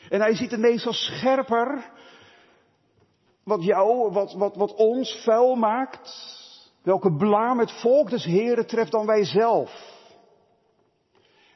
En 0.09 0.21
hij 0.21 0.35
ziet 0.35 0.51
het 0.51 0.61
meestal 0.61 0.93
scherper 0.93 1.91
wat 3.45 3.65
jou, 3.65 4.13
wat, 4.13 4.33
wat, 4.33 4.57
wat 4.57 4.75
ons 4.75 5.21
vuil 5.25 5.55
maakt. 5.55 6.37
Welke 6.89 7.17
blaam 7.17 7.59
het 7.59 7.81
volk 7.81 8.11
des 8.11 8.25
Heren 8.25 8.67
treft 8.67 8.91
dan 8.91 9.07
wij 9.07 9.25
zelf. 9.25 9.97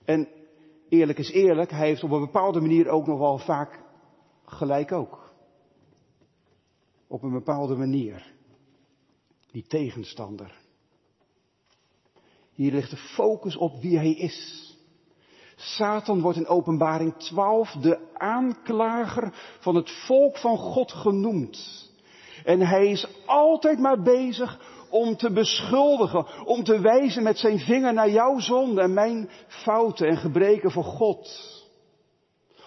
En 0.04 0.28
eerlijk 0.88 1.18
is 1.18 1.30
eerlijk, 1.30 1.70
hij 1.70 1.86
heeft 1.86 2.02
op 2.02 2.10
een 2.10 2.20
bepaalde 2.20 2.60
manier 2.60 2.88
ook 2.88 3.06
nog 3.06 3.18
wel 3.18 3.38
vaak 3.38 3.80
gelijk 4.44 4.92
ook. 4.92 5.32
Op 7.06 7.22
een 7.22 7.32
bepaalde 7.32 7.76
manier. 7.76 8.32
Die 9.50 9.66
tegenstander. 9.66 10.60
Hier 12.52 12.72
ligt 12.72 12.90
de 12.90 12.96
focus 12.96 13.56
op 13.56 13.80
wie 13.80 13.96
hij 13.96 14.12
is. 14.12 14.70
Satan 15.56 16.20
wordt 16.20 16.38
in 16.38 16.46
openbaring 16.46 17.16
12 17.16 17.70
de 17.70 17.98
aanklager 18.14 19.34
van 19.60 19.74
het 19.74 19.90
volk 19.90 20.38
van 20.38 20.56
God 20.56 20.92
genoemd. 20.92 21.90
En 22.44 22.60
hij 22.60 22.90
is 22.90 23.06
altijd 23.26 23.78
maar 23.78 24.02
bezig 24.02 24.80
om 24.92 25.16
te 25.16 25.32
beschuldigen, 25.32 26.46
om 26.46 26.64
te 26.64 26.80
wijzen 26.80 27.22
met 27.22 27.38
zijn 27.38 27.58
vinger 27.58 27.92
naar 27.92 28.10
jouw 28.10 28.38
zonde 28.38 28.80
en 28.80 28.94
mijn 28.94 29.30
fouten 29.46 30.08
en 30.08 30.16
gebreken 30.16 30.70
voor 30.70 30.84
God. 30.84 31.50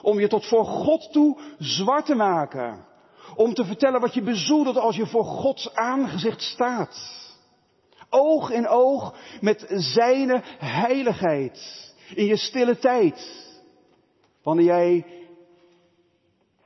Om 0.01 0.19
je 0.19 0.27
tot 0.27 0.45
voor 0.45 0.65
God 0.65 1.11
toe 1.11 1.39
zwart 1.59 2.05
te 2.05 2.15
maken. 2.15 2.85
Om 3.35 3.53
te 3.53 3.65
vertellen 3.65 4.01
wat 4.01 4.13
je 4.13 4.21
bezoedelt 4.21 4.77
als 4.77 4.95
je 4.95 5.05
voor 5.05 5.23
Gods 5.23 5.73
aangezicht 5.73 6.41
staat. 6.41 7.23
Oog 8.09 8.49
in 8.49 8.67
oog 8.67 9.15
met 9.41 9.65
zijne 9.69 10.41
heiligheid. 10.57 11.93
In 12.15 12.25
je 12.25 12.37
stille 12.37 12.77
tijd. 12.77 13.43
Wanneer 14.43 14.65
jij 14.65 15.05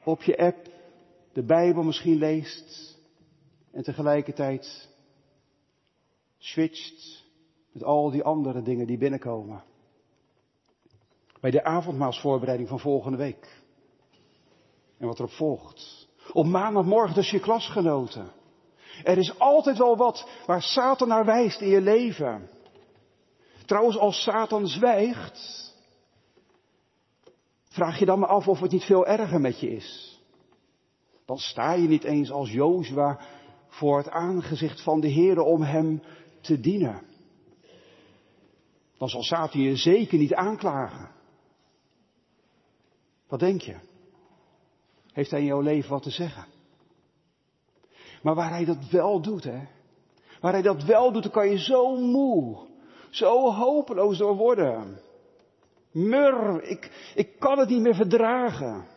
op 0.04 0.24
je 0.24 0.38
app 0.38 0.68
de 1.34 1.44
Bijbel 1.44 1.84
misschien 1.84 2.18
leest 2.18 2.98
en 3.72 3.84
tegelijkertijd 3.84 4.90
switcht 6.40 7.24
met 7.72 7.84
al 7.84 8.12
die 8.12 8.24
andere 8.24 8.62
dingen 8.62 8.88
die 8.88 8.98
binnenkomen. 8.98 9.64
Bij 11.40 11.52
de 11.52 11.64
avondmaalsvoorbereiding 11.64 12.70
van 12.70 12.80
volgende 12.80 13.18
week. 13.18 13.62
En 14.98 15.08
wat 15.08 15.20
erop 15.20 15.32
volgt. 15.32 16.08
Op 16.32 16.46
maandagmorgen 16.46 17.16
tussen 17.16 17.38
je 17.38 17.44
klasgenoten. 17.44 18.32
Er 19.04 19.18
is 19.18 19.40
altijd 19.40 19.78
wel 19.78 19.98
wat 19.98 20.30
waar 20.46 20.62
Satan 20.62 21.08
naar 21.08 21.26
wijst 21.26 21.62
in 21.62 21.70
je 21.70 21.82
leven. 21.82 22.50
Trouwens, 23.66 23.98
als 23.98 24.22
Satan 24.22 24.68
zwijgt, 24.68 25.74
vraag 27.64 28.00
je 28.00 28.06
dan 28.06 28.20
maar 28.20 28.30
af 28.30 28.48
of 28.48 28.60
het 28.60 28.72
niet 28.72 28.84
veel 28.84 29.06
erger 29.06 29.42
met 29.42 29.60
je 29.60 29.70
is. 29.70 30.20
Dan 31.26 31.38
sta 31.38 31.74
je 31.74 31.88
niet 31.88 32.04
eens 32.04 32.32
als 32.32 32.52
Jozua 32.52 33.20
voor 33.68 33.98
het 33.98 34.10
aangezicht 34.10 34.82
van 34.84 35.00
de 35.00 35.08
Heer 35.08 35.40
om 35.40 35.62
hem 35.62 36.02
te 36.42 36.60
dienen. 36.60 37.02
Dan 38.98 39.10
zal 39.10 39.24
Satan 39.24 39.62
je 39.62 39.76
zeker 39.76 40.18
niet 40.18 40.34
aanklagen. 40.34 41.12
Wat 43.28 43.40
denk 43.40 43.62
je? 43.62 43.76
Heeft 45.14 45.32
hij 45.32 45.40
in 45.40 45.46
jouw 45.46 45.62
leven 45.62 45.90
wat 45.90 46.04
te 46.04 46.10
zeggen? 46.10 46.46
Maar 48.22 48.36
waar 48.36 48.50
hij 48.50 48.66
dat 48.66 48.90
wel 48.90 49.22
doet, 49.22 49.44
hè? 49.44 49.68
Waar 50.42 50.52
hij 50.52 50.62
dat 50.62 50.84
wel 50.84 51.12
doet, 51.12 51.24
dan 51.24 51.32
kan 51.32 51.50
je 51.50 51.60
zo 51.60 51.96
moe, 51.96 52.58
zo 53.10 53.52
hopeloos 53.54 54.18
door 54.18 54.36
worden. 54.36 55.02
Mur, 55.92 56.64
ik, 56.64 57.12
ik 57.16 57.40
kan 57.40 57.60
het 57.60 57.70
niet 57.70 57.82
meer 57.82 57.96
verdragen. 57.96 58.88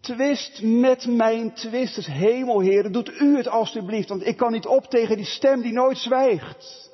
Twist 0.00 0.62
met 0.62 1.06
mijn 1.06 1.54
twist, 1.54 2.06
hemel, 2.06 2.60
heren, 2.60 2.92
doet 2.92 3.20
u 3.20 3.36
het 3.36 3.48
alstublieft, 3.48 4.08
want 4.08 4.26
ik 4.26 4.36
kan 4.36 4.52
niet 4.52 4.66
op 4.66 4.84
tegen 4.84 5.16
die 5.16 5.24
stem 5.24 5.60
die 5.60 5.72
nooit 5.72 5.98
zwijgt. 5.98 6.90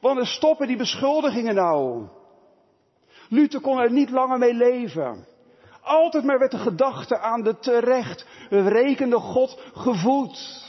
Wanneer 0.00 0.26
stoppen 0.26 0.66
die 0.66 0.76
beschuldigingen 0.76 1.54
nou? 1.54 2.06
Luther 3.28 3.60
kon 3.60 3.78
er 3.78 3.92
niet 3.92 4.10
langer 4.10 4.38
mee 4.38 4.54
leven. 4.54 5.26
Altijd 5.82 6.24
maar 6.24 6.38
werd 6.38 6.50
de 6.50 6.58
gedachte 6.58 7.18
aan 7.18 7.42
de 7.42 7.58
terecht 7.58 8.26
rekende 8.50 9.18
God 9.18 9.60
gevoed. 9.74 10.66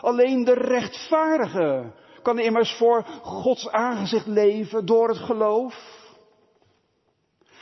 Alleen 0.00 0.44
de 0.44 0.54
rechtvaardige 0.54 1.92
kan 2.22 2.38
immers 2.38 2.72
voor 2.76 3.04
Gods 3.22 3.68
aangezicht 3.70 4.26
leven 4.26 4.86
door 4.86 5.08
het 5.08 5.18
geloof. 5.18 5.96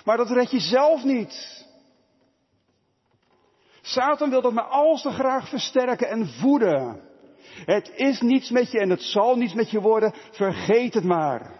Maar 0.05 0.17
dat 0.17 0.31
red 0.31 0.51
je 0.51 0.61
zelf 0.61 1.05
niet. 1.05 1.66
Satan 3.97 4.31
wil 4.31 4.41
dat 4.43 4.53
maar 4.53 4.65
al 4.65 4.97
te 4.97 5.11
graag 5.11 5.49
versterken 5.49 6.09
en 6.09 6.27
voeden. 6.27 7.01
Het 7.65 7.93
is 7.95 8.21
niets 8.21 8.51
met 8.51 8.71
je 8.71 8.79
en 8.79 8.91
het 8.91 9.03
zal 9.03 9.37
niets 9.37 9.55
met 9.55 9.71
je 9.71 9.81
worden. 9.81 10.15
Vergeet 10.31 10.95
het 10.95 11.05
maar. 11.05 11.51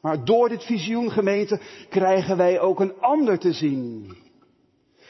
Maar 0.00 0.24
door 0.24 0.48
dit 0.48 0.64
visioen 0.64 1.10
gemeente 1.10 1.60
krijgen 1.88 2.36
wij 2.36 2.60
ook 2.60 2.80
een 2.80 3.00
ander 3.00 3.38
te 3.38 3.52
zien. 3.52 4.16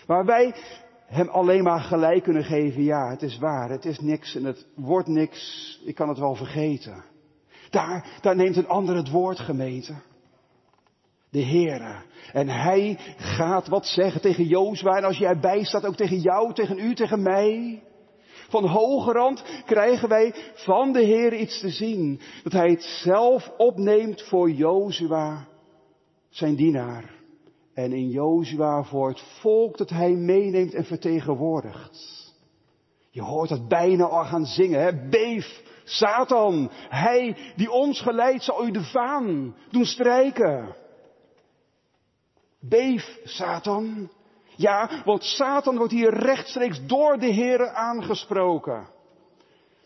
Waar 0.06 0.24
wij 0.24 0.54
hem 1.06 1.28
alleen 1.28 1.62
maar 1.62 1.80
gelijk 1.80 2.22
kunnen 2.22 2.44
geven. 2.44 2.82
Ja, 2.82 3.10
het 3.10 3.22
is 3.22 3.38
waar, 3.38 3.70
het 3.70 3.84
is 3.84 4.00
niks 4.00 4.34
en 4.34 4.44
het 4.44 4.66
wordt 4.74 5.08
niks. 5.08 5.80
Ik 5.84 5.94
kan 5.94 6.08
het 6.08 6.18
wel 6.18 6.34
vergeten. 6.34 7.04
Daar, 7.70 8.18
daar 8.20 8.36
neemt 8.36 8.56
een 8.56 8.68
ander 8.68 8.96
het 8.96 9.10
woord 9.10 9.38
gemeente. 9.38 9.94
De 11.32 11.44
Heere. 11.44 12.02
En 12.32 12.48
hij 12.48 12.98
gaat 13.16 13.68
wat 13.68 13.86
zeggen 13.86 14.20
tegen 14.20 14.44
Jozua. 14.44 14.96
En 14.96 15.04
als 15.04 15.18
jij 15.18 15.28
erbij 15.28 15.64
staat, 15.64 15.86
ook 15.86 15.96
tegen 15.96 16.18
jou, 16.18 16.54
tegen 16.54 16.78
u, 16.78 16.94
tegen 16.94 17.22
mij. 17.22 17.82
Van 18.48 18.66
hoge 18.66 19.12
rand 19.12 19.44
krijgen 19.66 20.08
wij 20.08 20.34
van 20.54 20.92
de 20.92 21.02
Heer 21.02 21.34
iets 21.34 21.60
te 21.60 21.68
zien. 21.68 22.20
Dat 22.42 22.52
Hij 22.52 22.70
het 22.70 22.82
zelf 22.82 23.52
opneemt 23.56 24.22
voor 24.22 24.50
Jozua, 24.50 25.46
zijn 26.28 26.54
dienaar. 26.54 27.10
En 27.74 27.92
in 27.92 28.08
Jozua 28.08 28.82
voor 28.82 29.08
het 29.08 29.22
volk 29.40 29.78
dat 29.78 29.90
Hij 29.90 30.10
meeneemt 30.10 30.74
en 30.74 30.84
vertegenwoordigt. 30.84 32.30
Je 33.10 33.22
hoort 33.22 33.48
dat 33.48 33.68
bijna 33.68 34.04
al 34.04 34.24
gaan 34.24 34.46
zingen, 34.46 34.80
hè? 34.80 35.08
Beef, 35.08 35.62
Satan, 35.84 36.70
hij 36.88 37.36
die 37.56 37.70
ons 37.70 38.00
geleidt 38.00 38.44
zal 38.44 38.66
u 38.66 38.70
de 38.70 38.82
vaan 38.82 39.56
doen 39.70 39.84
strijken. 39.84 40.80
Beef, 42.68 43.18
Satan. 43.24 44.10
Ja, 44.56 45.02
want 45.04 45.24
Satan 45.24 45.76
wordt 45.76 45.92
hier 45.92 46.14
rechtstreeks 46.14 46.86
door 46.86 47.18
de 47.18 47.26
Heer 47.26 47.68
aangesproken. 47.68 48.88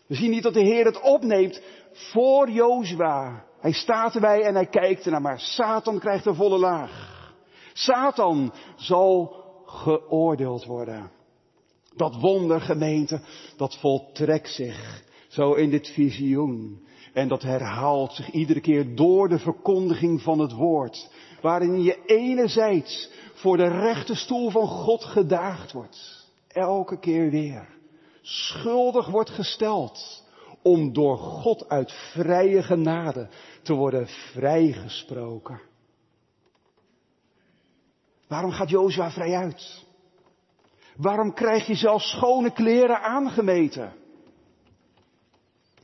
We 0.07 0.15
zien 0.15 0.29
niet 0.29 0.43
dat 0.43 0.53
de 0.53 0.63
Heer 0.63 0.85
het 0.85 1.01
opneemt 1.01 1.61
voor 1.91 2.49
Jozua. 2.49 3.45
Hij 3.59 3.71
staat 3.71 4.15
erbij 4.15 4.41
en 4.41 4.55
hij 4.55 4.65
kijkt 4.65 5.05
ernaar, 5.05 5.21
maar 5.21 5.39
Satan 5.39 5.99
krijgt 5.99 6.25
een 6.25 6.35
volle 6.35 6.57
laag. 6.57 7.15
Satan 7.73 8.53
zal 8.75 9.35
geoordeeld 9.65 10.65
worden. 10.65 11.11
Dat 11.95 12.15
wondergemeente, 12.21 13.19
dat 13.57 13.77
voltrekt 13.79 14.49
zich 14.49 15.03
zo 15.27 15.53
in 15.53 15.69
dit 15.69 15.89
visioen. 15.89 16.86
En 17.17 17.27
dat 17.27 17.41
herhaalt 17.41 18.13
zich 18.13 18.31
iedere 18.31 18.59
keer 18.61 18.95
door 18.95 19.29
de 19.29 19.39
verkondiging 19.39 20.21
van 20.21 20.39
het 20.39 20.51
woord. 20.51 21.09
Waarin 21.41 21.81
je 21.81 22.05
enerzijds 22.05 23.11
voor 23.33 23.57
de 23.57 23.67
rechte 23.67 24.15
stoel 24.15 24.49
van 24.49 24.67
God 24.67 25.03
gedaagd 25.03 25.71
wordt. 25.71 26.27
Elke 26.47 26.99
keer 26.99 27.29
weer. 27.29 27.67
Schuldig 28.21 29.07
wordt 29.07 29.29
gesteld. 29.29 30.23
Om 30.61 30.93
door 30.93 31.17
God 31.17 31.69
uit 31.69 31.91
vrije 31.91 32.63
genade 32.63 33.29
te 33.61 33.73
worden 33.73 34.07
vrijgesproken. 34.07 35.61
Waarom 38.27 38.51
gaat 38.51 38.69
Jozua 38.69 39.11
vrij 39.11 39.35
uit? 39.35 39.85
Waarom 40.97 41.33
krijg 41.33 41.67
je 41.67 41.75
zelfs 41.75 42.09
schone 42.09 42.51
kleren 42.51 43.01
aangemeten? 43.01 43.93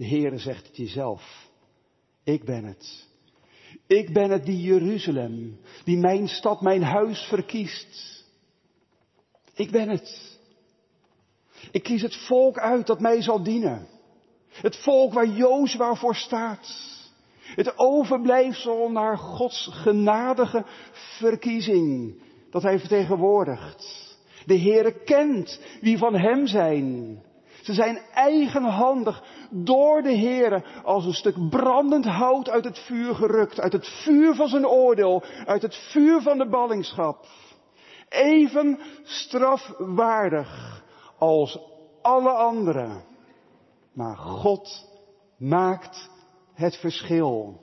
De 0.03 0.09
Heere 0.09 0.37
zegt 0.37 0.67
het 0.67 0.77
jezelf. 0.77 1.49
Ik 2.23 2.43
ben 2.43 2.63
het. 2.63 3.07
Ik 3.87 4.13
ben 4.13 4.29
het 4.29 4.45
die 4.45 4.61
Jeruzalem, 4.61 5.59
die 5.83 5.97
mijn 5.97 6.27
stad, 6.27 6.61
mijn 6.61 6.83
huis 6.83 7.19
verkiest. 7.21 8.23
Ik 9.53 9.71
ben 9.71 9.89
het. 9.89 10.39
Ik 11.71 11.83
kies 11.83 12.01
het 12.01 12.15
volk 12.15 12.57
uit 12.57 12.87
dat 12.87 12.99
mij 12.99 13.21
zal 13.21 13.43
dienen. 13.43 13.87
Het 14.49 14.75
volk 14.75 15.13
waar 15.13 15.27
Jozua 15.27 15.95
voor 15.95 16.15
staat. 16.15 16.91
Het 17.39 17.77
overblijfsel 17.77 18.91
naar 18.91 19.17
Gods 19.17 19.69
genadige 19.71 20.65
verkiezing 20.91 22.21
dat 22.49 22.63
hij 22.63 22.79
vertegenwoordigt. 22.79 24.17
De 24.45 24.59
Heere 24.59 25.03
kent 25.03 25.59
wie 25.81 25.97
van 25.97 26.15
hem 26.15 26.47
zijn. 26.47 27.21
Ze 27.61 27.73
zijn 27.73 27.97
eigenhandig 28.13 29.23
door 29.53 30.01
de 30.01 30.17
Heere 30.17 30.63
als 30.83 31.05
een 31.05 31.13
stuk 31.13 31.49
brandend 31.49 32.05
hout 32.05 32.49
uit 32.49 32.63
het 32.63 32.79
vuur 32.79 33.15
gerukt, 33.15 33.59
uit 33.59 33.73
het 33.73 33.87
vuur 33.87 34.35
van 34.35 34.47
zijn 34.47 34.67
oordeel, 34.67 35.23
uit 35.45 35.61
het 35.61 35.75
vuur 35.75 36.21
van 36.21 36.37
de 36.37 36.49
ballingschap. 36.49 37.25
Even 38.09 38.79
strafwaardig 39.03 40.83
als 41.17 41.59
alle 42.01 42.31
anderen. 42.31 43.03
Maar 43.93 44.17
God 44.17 44.89
maakt 45.37 46.09
het 46.53 46.75
verschil. 46.75 47.61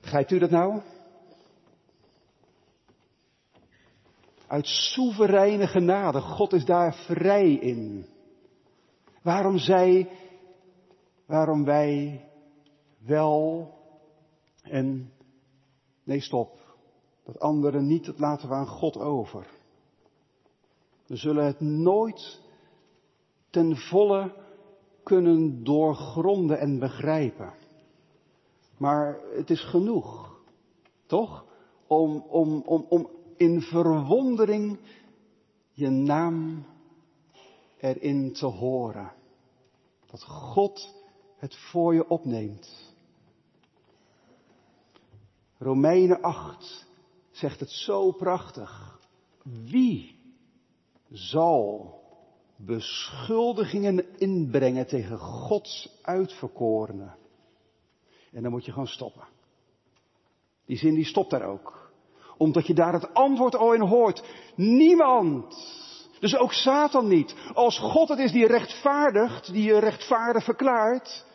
Begrijpt 0.00 0.30
u 0.30 0.38
dat 0.38 0.50
nou? 0.50 0.80
Uit 4.46 4.66
soevereine 4.66 5.66
genade. 5.66 6.20
God 6.20 6.52
is 6.52 6.64
daar 6.64 6.94
vrij 6.94 7.52
in. 7.52 8.13
Waarom 9.24 9.58
zij, 9.58 10.08
waarom 11.26 11.64
wij 11.64 12.24
wel 12.98 13.68
en, 14.62 15.12
nee 16.02 16.20
stop, 16.20 16.58
dat 17.24 17.38
anderen 17.38 17.86
niet, 17.86 18.04
dat 18.04 18.18
laten 18.18 18.48
we 18.48 18.54
aan 18.54 18.66
God 18.66 18.98
over. 18.98 19.46
We 21.06 21.16
zullen 21.16 21.44
het 21.44 21.60
nooit 21.60 22.40
ten 23.50 23.76
volle 23.76 24.34
kunnen 25.02 25.64
doorgronden 25.64 26.58
en 26.58 26.78
begrijpen. 26.78 27.52
Maar 28.78 29.20
het 29.36 29.50
is 29.50 29.64
genoeg, 29.64 30.40
toch? 31.06 31.44
Om, 31.86 32.16
om, 32.28 32.62
om, 32.66 32.86
om 32.88 33.08
in 33.36 33.60
verwondering 33.60 34.78
je 35.72 35.88
naam 35.88 36.64
erin 37.84 38.32
te 38.32 38.46
horen. 38.46 39.12
Dat 40.06 40.22
God 40.22 40.94
het 41.36 41.56
voor 41.56 41.94
je 41.94 42.08
opneemt. 42.08 42.94
Romeinen 45.58 46.22
8 46.22 46.86
zegt 47.30 47.60
het 47.60 47.70
zo 47.70 48.12
prachtig. 48.12 48.98
Wie 49.42 50.18
zal 51.10 51.98
beschuldigingen 52.56 54.18
inbrengen 54.18 54.86
tegen 54.86 55.18
Gods 55.18 55.98
uitverkorenen? 56.02 57.16
En 58.32 58.42
dan 58.42 58.50
moet 58.50 58.64
je 58.64 58.72
gewoon 58.72 58.86
stoppen. 58.86 59.24
Die 60.64 60.76
zin 60.76 60.94
die 60.94 61.04
stopt 61.04 61.30
daar 61.30 61.44
ook 61.44 61.84
omdat 62.36 62.66
je 62.66 62.74
daar 62.74 62.92
het 62.92 63.14
antwoord 63.14 63.56
al 63.56 63.74
in 63.74 63.80
hoort. 63.80 64.24
Niemand. 64.54 65.56
Dus 66.24 66.36
ook 66.36 66.52
Satan 66.52 67.08
niet. 67.08 67.34
Als 67.54 67.78
God 67.78 68.08
het 68.08 68.18
is 68.18 68.32
die 68.32 68.46
rechtvaardigt, 68.46 69.52
die 69.52 69.62
je 69.62 69.78
rechtvaardig 69.78 70.44
verklaart, 70.44 71.26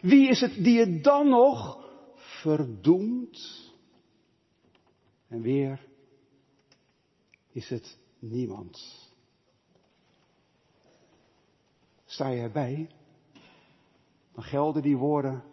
wie 0.00 0.28
is 0.28 0.40
het 0.40 0.54
die 0.54 0.78
je 0.78 1.00
dan 1.00 1.28
nog 1.28 1.84
verdoemt? 2.14 3.70
En 5.28 5.42
weer 5.42 5.86
is 7.52 7.68
het 7.68 7.98
niemand. 8.18 9.08
Sta 12.04 12.28
je 12.28 12.40
erbij? 12.40 12.90
Dan 14.34 14.44
gelden 14.44 14.82
die 14.82 14.96
woorden 14.96 15.44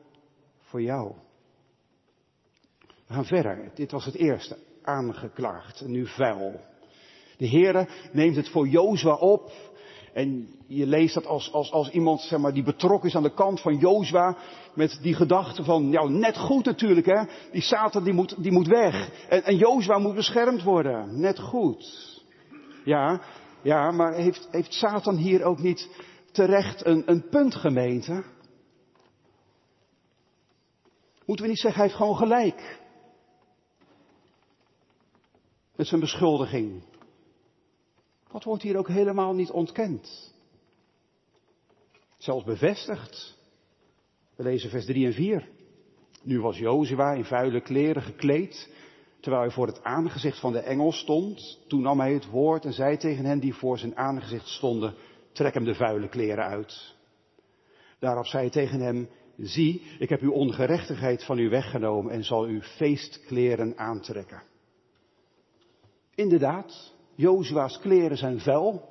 voor 0.60 0.82
jou. 0.82 1.14
We 3.08 3.14
gaan 3.14 3.26
verder. 3.26 3.72
Dit 3.74 3.92
was 3.92 4.06
het 4.06 4.16
eerste 4.16 4.58
aangeklaagd 4.82 5.82
en 5.82 5.92
nu 5.92 6.08
vuil. 6.08 6.60
De 7.40 7.50
Heere 7.50 7.88
neemt 8.12 8.36
het 8.36 8.50
voor 8.50 8.68
Jozua 8.68 9.14
op. 9.14 9.52
En 10.14 10.48
je 10.68 10.88
leest 10.88 11.14
dat 11.14 11.26
als, 11.26 11.54
als, 11.54 11.72
als 11.72 11.90
iemand 11.90 12.22
zeg 12.22 12.40
maar, 12.40 12.54
die 12.54 12.64
betrokken 12.64 13.10
is 13.10 13.16
aan 13.16 13.24
de 13.24 13.34
kant 13.34 13.62
van 13.62 13.78
Jozua. 13.78 14.38
Met 14.74 15.00
die 15.02 15.14
gedachte 15.14 15.64
van, 15.64 15.90
nou 15.90 16.12
net 16.12 16.38
goed 16.38 16.66
natuurlijk 16.66 17.06
hè. 17.06 17.24
Die 17.52 17.62
Satan 17.62 18.04
die 18.04 18.14
moet, 18.14 18.44
die 18.44 18.52
moet 18.52 18.68
weg. 18.68 19.10
En, 19.30 19.44
en 19.44 19.56
Jozua 19.56 19.98
moet 19.98 20.16
beschermd 20.16 20.64
worden. 20.64 21.20
Net 21.20 21.40
goed. 21.40 21.84
Ja, 22.84 23.22
ja, 23.62 23.92
maar 23.92 24.14
heeft, 24.14 24.48
heeft 24.52 24.74
Satan 24.74 25.16
hier 25.16 25.44
ook 25.44 25.60
niet 25.60 25.90
terecht 26.32 26.86
een, 26.86 27.04
een 27.06 27.30
punt 27.30 27.56
gemeente? 27.56 28.24
Moeten 31.26 31.46
we 31.46 31.52
niet 31.52 31.62
zeggen, 31.62 31.80
hij 31.82 31.90
heeft 31.90 32.02
gewoon 32.02 32.18
gelijk 32.18 32.80
met 35.76 35.88
zijn 35.88 36.00
beschuldiging. 36.00 36.84
Dat 38.32 38.44
wordt 38.44 38.64
hier 38.64 38.78
ook 38.78 38.88
helemaal 38.88 39.34
niet 39.34 39.52
ontkend. 39.52 40.34
Zelfs 42.18 42.44
bevestigd. 42.44 43.38
We 44.36 44.44
lezen 44.44 44.70
vers 44.70 44.86
3 44.86 45.06
en 45.06 45.14
4. 45.14 45.50
Nu 46.22 46.42
was 46.42 46.58
Jozua 46.58 47.14
in 47.14 47.26
vuile 47.26 47.62
kleren 47.62 48.02
gekleed, 48.02 48.74
terwijl 49.20 49.44
hij 49.44 49.52
voor 49.52 49.68
het 49.68 49.84
aangezicht 49.84 50.40
van 50.40 50.52
de 50.52 50.60
engel 50.60 50.92
stond. 50.92 51.60
Toen 51.68 51.82
nam 51.82 52.00
hij 52.00 52.14
het 52.14 52.30
woord 52.30 52.66
en 52.66 52.74
zei 52.74 52.98
tegen 52.98 53.26
hen 53.26 53.40
die 53.40 53.54
voor 53.54 53.78
zijn 53.78 53.98
aangezicht 53.98 54.48
stonden, 54.48 54.96
trek 55.32 55.54
hem 55.54 55.64
de 55.64 55.76
vuile 55.76 56.10
kleren 56.10 56.46
uit. 56.46 56.96
Daarop 58.00 58.26
zei 58.26 58.44
hij 58.44 58.52
tegen 58.52 58.80
hem, 58.80 59.10
zie, 59.38 59.82
ik 60.00 60.10
heb 60.10 60.22
uw 60.22 60.32
ongerechtigheid 60.32 61.24
van 61.24 61.38
u 61.38 61.50
weggenomen 61.50 62.12
en 62.12 62.24
zal 62.24 62.48
u 62.48 62.62
feestkleren 62.62 63.78
aantrekken. 63.78 64.44
Inderdaad, 66.16 66.94
Jozua's 67.20 67.80
kleren 67.80 68.18
zijn 68.18 68.40
vuil. 68.40 68.82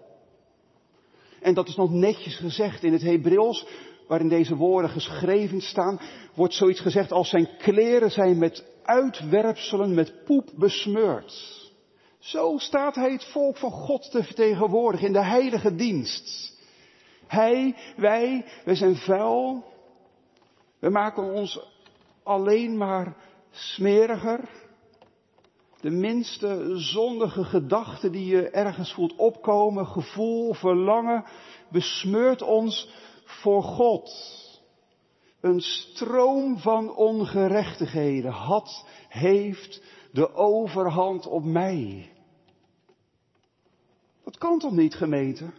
En 1.40 1.54
dat 1.54 1.68
is 1.68 1.76
nog 1.76 1.90
netjes 1.90 2.36
gezegd 2.36 2.82
in 2.82 2.92
het 2.92 3.02
Hebreeuws, 3.02 3.66
waarin 4.08 4.28
deze 4.28 4.56
woorden 4.56 4.90
geschreven 4.90 5.60
staan, 5.60 6.00
wordt 6.34 6.54
zoiets 6.54 6.80
gezegd 6.80 7.12
als 7.12 7.28
zijn 7.28 7.48
kleren 7.58 8.10
zijn 8.10 8.38
met 8.38 8.64
uitwerpselen, 8.82 9.94
met 9.94 10.24
poep 10.24 10.50
besmeurd. 10.56 11.66
Zo 12.18 12.58
staat 12.58 12.94
hij 12.94 13.12
het 13.12 13.24
volk 13.24 13.56
van 13.56 13.70
God 13.70 14.10
te 14.10 14.24
vertegenwoordigen 14.24 15.06
in 15.06 15.12
de 15.12 15.24
heilige 15.24 15.74
dienst. 15.74 16.56
Hij, 17.26 17.76
wij, 17.96 18.44
wij 18.64 18.74
zijn 18.74 18.96
vuil. 18.96 19.64
We 20.78 20.90
maken 20.90 21.22
ons 21.22 21.60
alleen 22.22 22.76
maar 22.76 23.16
smeriger. 23.50 24.67
De 25.80 25.90
minste 25.90 26.72
zondige 26.76 27.44
gedachte 27.44 28.10
die 28.10 28.26
je 28.26 28.50
ergens 28.50 28.92
voelt 28.92 29.16
opkomen, 29.16 29.86
gevoel, 29.86 30.54
verlangen, 30.54 31.24
besmeurt 31.70 32.42
ons 32.42 32.88
voor 33.24 33.62
God. 33.62 34.10
Een 35.40 35.60
stroom 35.60 36.58
van 36.58 36.94
ongerechtigheden 36.96 38.32
had, 38.32 38.86
heeft 39.08 39.82
de 40.12 40.34
overhand 40.34 41.26
op 41.26 41.44
mij. 41.44 42.12
Dat 44.24 44.38
kan 44.38 44.58
toch 44.58 44.72
niet, 44.72 44.94
gemeente? 44.94 45.50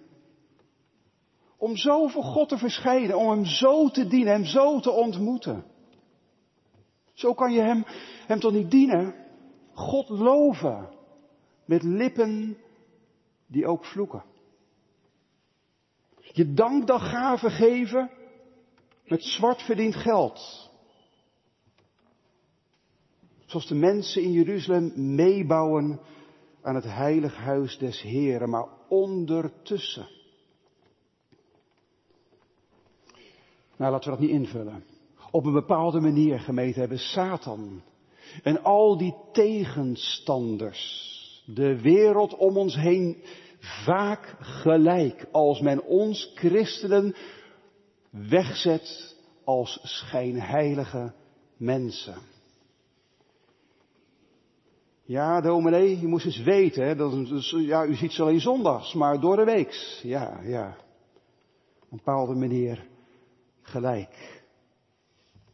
Om 1.58 1.78
zo 1.78 2.08
voor 2.08 2.24
God 2.24 2.50
te 2.50 2.58
verschijnen, 2.58 3.18
om 3.18 3.30
Hem 3.30 3.46
zo 3.46 3.90
te 3.90 4.08
dienen, 4.08 4.34
Hem 4.34 4.46
zo 4.46 4.80
te 4.80 4.92
ontmoeten. 4.92 5.66
Zo 7.14 7.34
kan 7.34 7.54
je 7.54 7.62
Hem, 7.62 7.86
hem 8.28 8.40
toch 8.40 8.52
niet 8.52 8.72
dienen? 8.72 9.28
God 9.80 10.10
loven 10.10 10.90
met 11.66 11.84
lippen 11.84 12.58
die 13.48 13.66
ook 13.66 13.86
vloeken. 13.86 14.24
Je 16.32 16.54
dankdaggaven 16.54 17.52
geven 17.52 18.12
met 19.08 19.24
zwart 19.24 19.62
verdiend 19.62 19.96
geld. 19.96 20.70
Zoals 23.46 23.68
de 23.68 23.76
mensen 23.76 24.24
in 24.24 24.32
Jeruzalem 24.32 25.16
meebouwen 25.16 26.00
aan 26.62 26.76
het 26.76 26.84
heilig 26.84 27.36
huis 27.36 27.78
des 27.78 28.02
Heren, 28.02 28.50
maar 28.50 28.68
ondertussen. 28.88 30.08
Nou, 33.76 33.92
laten 33.92 34.12
we 34.12 34.18
dat 34.18 34.28
niet 34.28 34.40
invullen. 34.40 34.84
Op 35.32 35.46
een 35.46 35.54
bepaalde 35.54 36.00
manier 36.00 36.40
gemeten 36.40 36.80
hebben 36.80 37.00
Satan 37.00 37.82
en 38.44 38.64
al 38.64 38.98
die 38.98 39.16
tegenstanders, 39.32 41.08
de 41.46 41.82
wereld 41.82 42.36
om 42.36 42.58
ons 42.58 42.76
heen, 42.76 43.24
vaak 43.60 44.36
gelijk 44.40 45.26
als 45.32 45.60
men 45.60 45.84
ons 45.84 46.32
christenen 46.36 47.16
wegzet 48.10 49.16
als 49.44 49.80
schijnheilige 49.84 51.14
mensen. 51.58 52.16
Ja, 55.04 55.42
dominee, 55.42 56.00
je 56.00 56.08
moest 56.08 56.26
eens 56.26 56.42
weten, 56.42 56.88
hè, 56.88 56.96
dat, 56.96 57.50
ja, 57.50 57.86
u 57.86 57.96
ziet 57.96 58.12
ze 58.12 58.22
alleen 58.22 58.40
zondags, 58.40 58.94
maar 58.94 59.20
door 59.20 59.36
de 59.36 59.44
weeks. 59.44 60.00
Ja, 60.04 60.40
ja. 60.44 60.78
Op 61.80 61.92
een 61.92 61.98
bepaalde 61.98 62.36
manier 62.36 62.88
gelijk. 63.62 64.42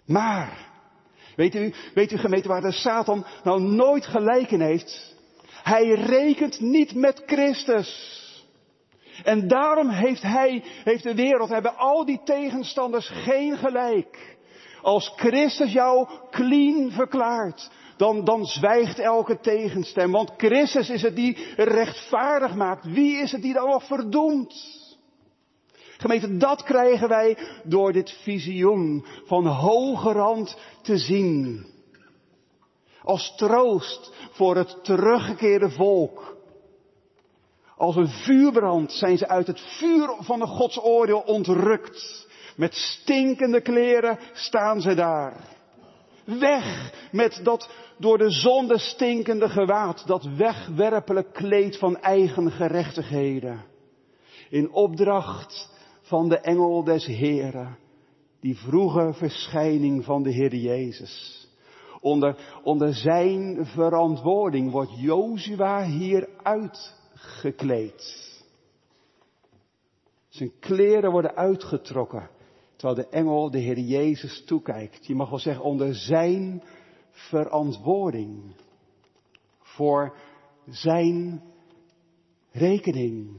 Maar, 0.05 0.64
weet 1.35 1.55
u, 1.55 1.73
weet 1.93 2.11
u 2.11 2.17
gemeente 2.17 2.47
waar 2.47 2.61
de 2.61 2.71
Satan 2.71 3.25
nou 3.43 3.61
nooit 3.61 4.05
gelijk 4.05 4.51
in 4.51 4.61
heeft? 4.61 5.15
Hij 5.63 5.89
rekent 5.89 6.59
niet 6.59 6.95
met 6.95 7.23
Christus. 7.25 8.23
En 9.23 9.47
daarom 9.47 9.89
heeft 9.89 10.21
hij, 10.21 10.63
heeft 10.83 11.03
de 11.03 11.15
wereld, 11.15 11.49
hebben 11.49 11.77
al 11.77 12.05
die 12.05 12.21
tegenstanders 12.23 13.09
geen 13.09 13.57
gelijk. 13.57 14.37
Als 14.81 15.13
Christus 15.15 15.71
jou 15.71 16.07
clean 16.31 16.91
verklaart, 16.91 17.69
dan, 17.97 18.25
dan 18.25 18.45
zwijgt 18.45 18.99
elke 18.99 19.39
tegenstem. 19.39 20.11
Want 20.11 20.31
Christus 20.37 20.89
is 20.89 21.01
het 21.01 21.15
die 21.15 21.37
rechtvaardig 21.55 22.55
maakt. 22.55 22.85
Wie 22.85 23.17
is 23.17 23.31
het 23.31 23.41
die 23.41 23.53
dan 23.53 23.69
nog 23.69 23.83
verdoemt? 23.83 24.83
Gemeente, 26.05 26.37
dat 26.37 26.63
krijgen 26.63 27.07
wij 27.07 27.37
door 27.63 27.93
dit 27.93 28.11
visioen 28.23 29.05
van 29.25 29.45
hoge 29.47 30.11
rand 30.11 30.57
te 30.81 30.97
zien. 30.97 31.65
Als 33.01 33.35
troost 33.35 34.11
voor 34.31 34.55
het 34.55 34.83
teruggekeerde 34.83 35.69
volk. 35.69 36.37
Als 37.77 37.95
een 37.95 38.07
vuurbrand 38.07 38.91
zijn 38.91 39.17
ze 39.17 39.27
uit 39.27 39.47
het 39.47 39.61
vuur 39.61 40.15
van 40.19 40.39
de 40.39 40.45
godsoordeel 40.45 41.19
ontrukt. 41.19 42.27
Met 42.55 42.73
stinkende 42.73 43.61
kleren 43.61 44.19
staan 44.33 44.81
ze 44.81 44.93
daar. 44.93 45.39
Weg 46.25 46.93
met 47.11 47.39
dat 47.43 47.69
door 47.97 48.17
de 48.17 48.29
zonde 48.29 48.77
stinkende 48.79 49.49
gewaad, 49.49 50.07
dat 50.07 50.23
wegwerpelijk 50.23 51.33
kleed 51.33 51.77
van 51.77 51.97
eigen 51.97 52.51
gerechtigheden. 52.51 53.65
In 54.49 54.71
opdracht 54.71 55.73
van 56.05 56.29
de 56.29 56.39
engel 56.39 56.83
des 56.83 57.05
Heren, 57.05 57.77
die 58.39 58.57
vroege 58.57 59.13
verschijning 59.13 60.03
van 60.03 60.23
de 60.23 60.31
Heer 60.31 60.55
Jezus. 60.55 61.43
Onder, 61.99 62.59
onder 62.63 62.93
zijn 62.93 63.65
verantwoording 63.65 64.71
wordt 64.71 64.99
Jozua 64.99 65.83
hier 65.85 66.29
uitgekleed. 66.43 68.33
Zijn 70.27 70.51
kleren 70.59 71.11
worden 71.11 71.35
uitgetrokken, 71.35 72.29
terwijl 72.75 72.95
de 72.95 73.09
engel 73.09 73.51
de 73.51 73.59
Heer 73.59 73.79
Jezus 73.79 74.43
toekijkt. 74.45 75.05
Je 75.05 75.15
mag 75.15 75.29
wel 75.29 75.39
zeggen 75.39 75.63
onder 75.63 75.95
zijn 75.95 76.63
verantwoording. 77.09 78.55
Voor 79.59 80.17
zijn 80.65 81.43
rekening. 82.51 83.29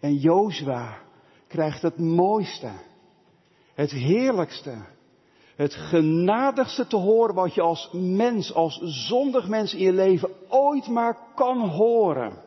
En 0.00 0.14
Jozua 0.14 1.05
krijgt 1.46 1.82
het 1.82 1.98
mooiste, 1.98 2.72
het 3.74 3.90
heerlijkste, 3.90 4.86
het 5.56 5.74
genadigste 5.74 6.86
te 6.86 6.96
horen 6.96 7.34
wat 7.34 7.54
je 7.54 7.60
als 7.60 7.90
mens, 7.92 8.54
als 8.54 8.78
zondig 8.82 9.48
mens 9.48 9.74
in 9.74 9.80
je 9.80 9.92
leven 9.92 10.50
ooit 10.50 10.86
maar 10.88 11.18
kan 11.34 11.68
horen. 11.68 12.44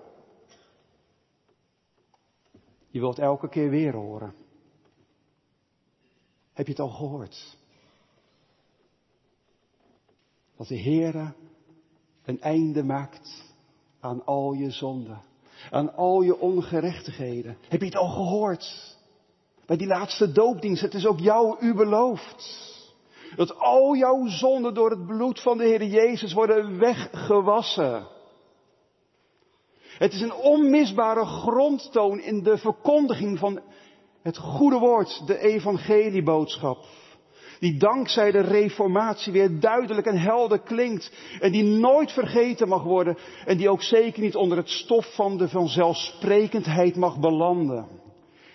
Je 2.90 3.00
wilt 3.00 3.20
elke 3.20 3.50
keer 3.50 3.70
weer 3.70 3.94
horen. 3.94 4.36
Heb 6.54 6.66
je 6.66 6.72
het 6.72 6.82
al 6.82 6.90
gehoord? 6.90 7.58
Dat 10.58 10.68
de 10.68 10.82
Heere 10.82 11.34
een 12.24 12.42
einde 12.42 12.84
maakt 12.84 13.54
aan 14.00 14.26
al 14.26 14.54
je 14.54 14.72
zonden, 14.72 15.22
aan 15.70 15.96
al 15.96 16.22
je 16.22 16.40
ongerechtigheden. 16.40 17.58
Heb 17.68 17.80
je 17.80 17.86
het 17.86 17.96
al 17.96 18.10
gehoord? 18.10 18.98
Bij 19.66 19.78
die 19.78 19.88
laatste 19.88 20.32
doopdienst, 20.32 20.82
het 20.82 20.94
is 20.94 21.06
ook 21.06 21.20
jou 21.20 21.58
u 21.60 21.74
beloofd. 21.74 22.68
Dat 23.36 23.58
al 23.58 23.96
jouw 23.96 24.28
zonden 24.28 24.74
door 24.74 24.90
het 24.90 25.06
bloed 25.06 25.42
van 25.42 25.58
de 25.58 25.64
Heer 25.64 25.84
Jezus 25.84 26.34
worden 26.34 26.80
weggewassen. 26.80 28.08
Het 29.98 30.14
is 30.14 30.22
een 30.22 30.34
onmisbare 30.34 31.26
grondtoon 31.26 32.20
in 32.20 32.44
de 32.44 32.58
verkondiging 32.58 33.40
van 33.40 33.62
het 34.22 34.38
goede 34.38 34.78
woord, 34.78 35.28
de 35.28 35.38
evangelieboodschap. 35.38 36.78
Die 37.60 37.78
dankzij 37.78 38.32
de 38.32 38.42
reformatie 38.42 39.34
weer 39.34 39.60
duidelijk 39.60 40.08
en 40.08 40.18
helder 40.18 40.60
klinkt. 40.60 41.12
En 41.40 41.52
die 41.52 41.64
nooit 41.64 42.12
vergeten 42.12 42.68
mag 42.68 42.84
worden. 42.84 43.18
En 43.46 43.58
die 43.58 43.70
ook 43.70 43.84
zeker 43.84 44.22
niet 44.22 44.36
onder 44.36 44.58
het 44.58 44.70
stof 44.70 45.16
van 45.16 45.38
de 45.38 45.50
vanzelfsprekendheid 45.50 46.96
mag 46.96 47.20
belanden. 47.20 47.88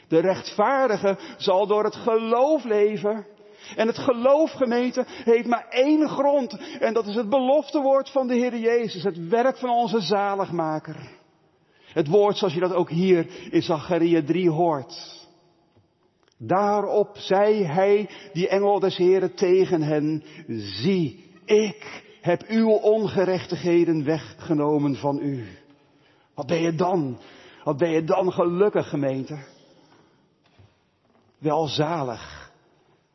De 0.09 0.19
rechtvaardige 0.19 1.19
zal 1.37 1.67
door 1.67 1.85
het 1.85 1.97
geloof 1.97 2.64
leven. 2.64 3.27
En 3.77 3.87
het 3.87 3.99
geloof, 3.99 4.51
gemeente, 4.51 5.05
heeft 5.07 5.47
maar 5.47 5.67
één 5.69 6.09
grond. 6.09 6.59
En 6.81 6.95
dat 6.95 7.07
is 7.07 7.14
het 7.14 7.29
beloftewoord 7.29 8.11
van 8.11 8.27
de 8.27 8.35
Heer 8.35 8.57
Jezus. 8.57 9.03
Het 9.03 9.29
werk 9.29 9.57
van 9.57 9.71
onze 9.71 10.01
zaligmaker. 10.01 10.97
Het 11.93 12.09
woord 12.09 12.37
zoals 12.37 12.55
je 12.55 12.61
dat 12.61 12.73
ook 12.73 12.90
hier 12.90 13.27
in 13.51 13.62
Zacharia 13.62 14.23
3 14.23 14.51
hoort. 14.51 15.13
Daarop 16.38 17.16
zei 17.16 17.64
hij, 17.64 18.11
die 18.33 18.49
engel 18.49 18.81
des 18.81 18.97
Heren, 18.97 19.35
tegen 19.35 19.83
hen, 19.83 20.23
zie, 20.47 21.31
ik 21.44 22.03
heb 22.20 22.44
uw 22.49 22.70
ongerechtigheden 22.70 24.05
weggenomen 24.05 24.94
van 24.97 25.18
u. 25.18 25.47
Wat 26.35 26.47
ben 26.47 26.61
je 26.61 26.75
dan? 26.75 27.18
Wat 27.64 27.77
ben 27.77 27.90
je 27.90 28.05
dan 28.05 28.33
gelukkig, 28.33 28.88
gemeente? 28.88 29.38
Welzalig. 31.38 32.53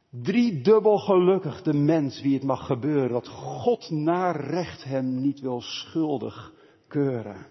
Driedubbel 0.10 0.98
gelukkig 0.98 1.62
de 1.62 1.74
mens 1.74 2.22
wie 2.22 2.34
het 2.34 2.44
mag 2.44 2.66
gebeuren 2.66 3.10
dat 3.10 3.28
God 3.28 3.90
naar 3.90 4.46
recht 4.46 4.84
hem 4.84 5.22
niet 5.22 5.40
wil 5.40 5.62
schuldig 5.62 6.54
keuren. 6.88 7.46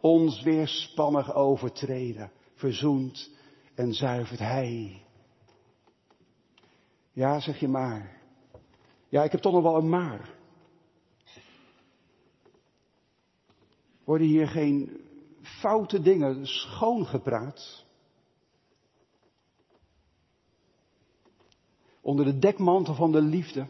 Ons 0.00 0.42
weerspannig 0.42 1.34
overtreden, 1.34 2.30
verzoend 2.54 3.30
en 3.76 3.94
zuivert 3.94 4.40
Hij. 4.40 5.02
Ja, 7.12 7.40
zeg 7.40 7.60
je 7.60 7.68
maar. 7.68 8.20
Ja, 9.08 9.22
ik 9.22 9.32
heb 9.32 9.40
toch 9.40 9.52
nog 9.52 9.62
wel 9.62 9.76
een 9.76 9.88
maar. 9.88 10.34
Worden 14.04 14.26
hier 14.26 14.48
geen 14.48 15.00
foute 15.40 16.02
dingen 16.02 16.46
schoongepraat? 16.46 17.84
Onder 22.00 22.24
de 22.24 22.38
dekmantel 22.38 22.94
van 22.94 23.12
de 23.12 23.20
liefde 23.20 23.68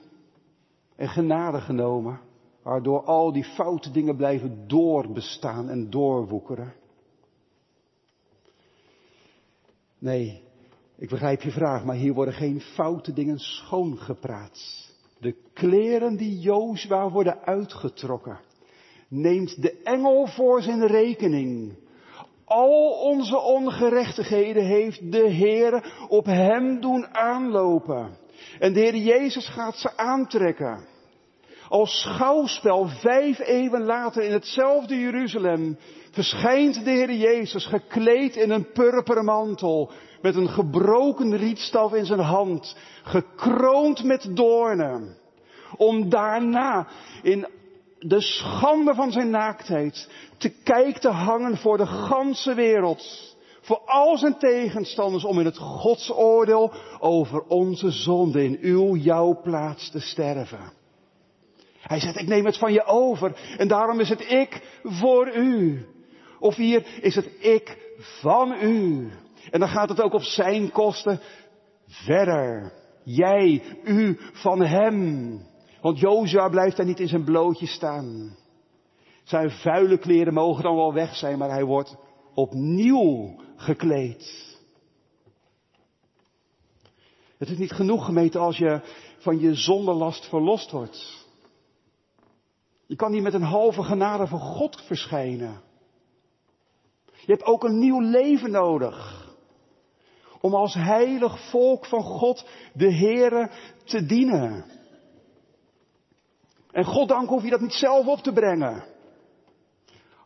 en 0.96 1.08
genade 1.08 1.60
genomen, 1.60 2.20
waardoor 2.62 3.04
al 3.04 3.32
die 3.32 3.44
foute 3.44 3.90
dingen 3.90 4.16
blijven 4.16 4.68
doorbestaan 4.68 5.68
en 5.68 5.90
doorwoekeren. 5.90 6.74
Nee, 9.98 10.42
ik 10.98 11.08
begrijp 11.08 11.42
je 11.42 11.50
vraag, 11.50 11.84
maar 11.84 11.96
hier 11.96 12.14
worden 12.14 12.34
geen 12.34 12.60
foute 12.60 13.12
dingen 13.12 13.38
schoongepraat. 13.38 14.84
De 15.20 15.34
kleren 15.52 16.16
die 16.16 16.38
Jozua 16.38 17.10
worden 17.10 17.40
uitgetrokken, 17.40 18.40
neemt 19.08 19.62
de 19.62 19.80
engel 19.82 20.26
voor 20.26 20.62
zijn 20.62 20.86
rekening. 20.86 21.74
Al 22.44 22.90
onze 22.90 23.38
ongerechtigheden 23.38 24.64
heeft 24.64 25.12
de 25.12 25.28
Heer 25.28 26.06
op 26.08 26.24
hem 26.24 26.80
doen 26.80 27.06
aanlopen. 27.14 28.16
En 28.58 28.72
de 28.72 28.80
Heer 28.80 28.96
Jezus 28.96 29.48
gaat 29.48 29.76
ze 29.76 29.96
aantrekken. 29.96 30.94
Als 31.68 32.00
schouwspel 32.00 32.86
vijf 32.86 33.38
eeuwen 33.38 33.84
later 33.84 34.22
in 34.22 34.32
hetzelfde 34.32 34.98
Jeruzalem 34.98 35.78
verschijnt 36.10 36.84
de 36.84 36.90
Heer 36.90 37.12
Jezus 37.12 37.66
gekleed 37.66 38.36
in 38.36 38.50
een 38.50 38.72
purperen 38.72 39.24
mantel, 39.24 39.90
met 40.22 40.36
een 40.36 40.48
gebroken 40.48 41.36
rietstaf 41.36 41.92
in 41.92 42.06
zijn 42.06 42.20
hand, 42.20 42.76
gekroond 43.02 44.04
met 44.04 44.36
doornen, 44.36 45.16
om 45.76 46.08
daarna 46.08 46.86
in 47.22 47.46
de 47.98 48.20
schande 48.20 48.94
van 48.94 49.12
zijn 49.12 49.30
naaktheid 49.30 50.10
te 50.38 50.48
kijk 50.48 50.98
te 50.98 51.10
hangen 51.10 51.56
voor 51.56 51.76
de 51.76 51.86
ganse 51.86 52.54
wereld, 52.54 53.34
voor 53.60 53.80
al 53.84 54.18
zijn 54.18 54.38
tegenstanders, 54.38 55.24
om 55.24 55.38
in 55.38 55.44
het 55.44 55.58
godsoordeel 55.58 56.72
over 56.98 57.42
onze 57.42 57.90
zonde 57.90 58.44
in 58.44 58.58
uw, 58.60 58.94
jouw 58.94 59.40
plaats 59.42 59.90
te 59.90 60.00
sterven. 60.00 60.84
Hij 61.86 62.00
zegt, 62.00 62.18
ik 62.18 62.26
neem 62.26 62.44
het 62.44 62.58
van 62.58 62.72
je 62.72 62.84
over 62.84 63.54
en 63.58 63.68
daarom 63.68 64.00
is 64.00 64.08
het 64.08 64.30
ik 64.30 64.80
voor 64.82 65.36
u. 65.36 65.86
Of 66.38 66.54
hier 66.54 66.86
is 67.00 67.14
het 67.14 67.30
ik 67.40 67.94
van 67.98 68.52
u. 68.62 69.10
En 69.50 69.60
dan 69.60 69.68
gaat 69.68 69.88
het 69.88 70.00
ook 70.00 70.12
op 70.12 70.22
zijn 70.22 70.70
kosten 70.70 71.20
verder. 71.86 72.72
Jij, 73.04 73.62
u 73.84 74.18
van 74.32 74.62
hem. 74.62 75.40
Want 75.80 75.98
Jozua 75.98 76.48
blijft 76.48 76.76
daar 76.76 76.86
niet 76.86 77.00
in 77.00 77.08
zijn 77.08 77.24
blootje 77.24 77.66
staan. 77.66 78.36
Zijn 79.24 79.50
vuile 79.50 79.98
kleren 79.98 80.34
mogen 80.34 80.62
dan 80.62 80.76
wel 80.76 80.92
weg 80.92 81.16
zijn, 81.16 81.38
maar 81.38 81.50
hij 81.50 81.64
wordt 81.64 81.96
opnieuw 82.34 83.40
gekleed. 83.56 84.54
Het 87.38 87.48
is 87.48 87.58
niet 87.58 87.72
genoeg 87.72 88.04
gemeten 88.04 88.40
als 88.40 88.58
je 88.58 88.80
van 89.18 89.40
je 89.40 89.54
zonderlast 89.54 90.28
verlost 90.28 90.70
wordt. 90.70 91.25
Je 92.86 92.96
kan 92.96 93.10
niet 93.10 93.22
met 93.22 93.34
een 93.34 93.42
halve 93.42 93.82
genade 93.82 94.26
van 94.26 94.40
God 94.40 94.82
verschijnen. 94.82 95.60
Je 97.04 97.32
hebt 97.32 97.44
ook 97.44 97.64
een 97.64 97.78
nieuw 97.78 98.00
leven 98.00 98.50
nodig. 98.50 99.24
Om 100.40 100.54
als 100.54 100.74
heilig 100.74 101.50
volk 101.50 101.86
van 101.86 102.02
God 102.02 102.48
de 102.72 102.92
Heere 102.92 103.50
te 103.84 104.06
dienen. 104.06 104.64
En 106.70 106.84
God 106.84 107.08
dank 107.08 107.28
hoef 107.28 107.42
je 107.42 107.50
dat 107.50 107.60
niet 107.60 107.72
zelf 107.72 108.06
op 108.06 108.18
te 108.18 108.32
brengen. 108.32 108.84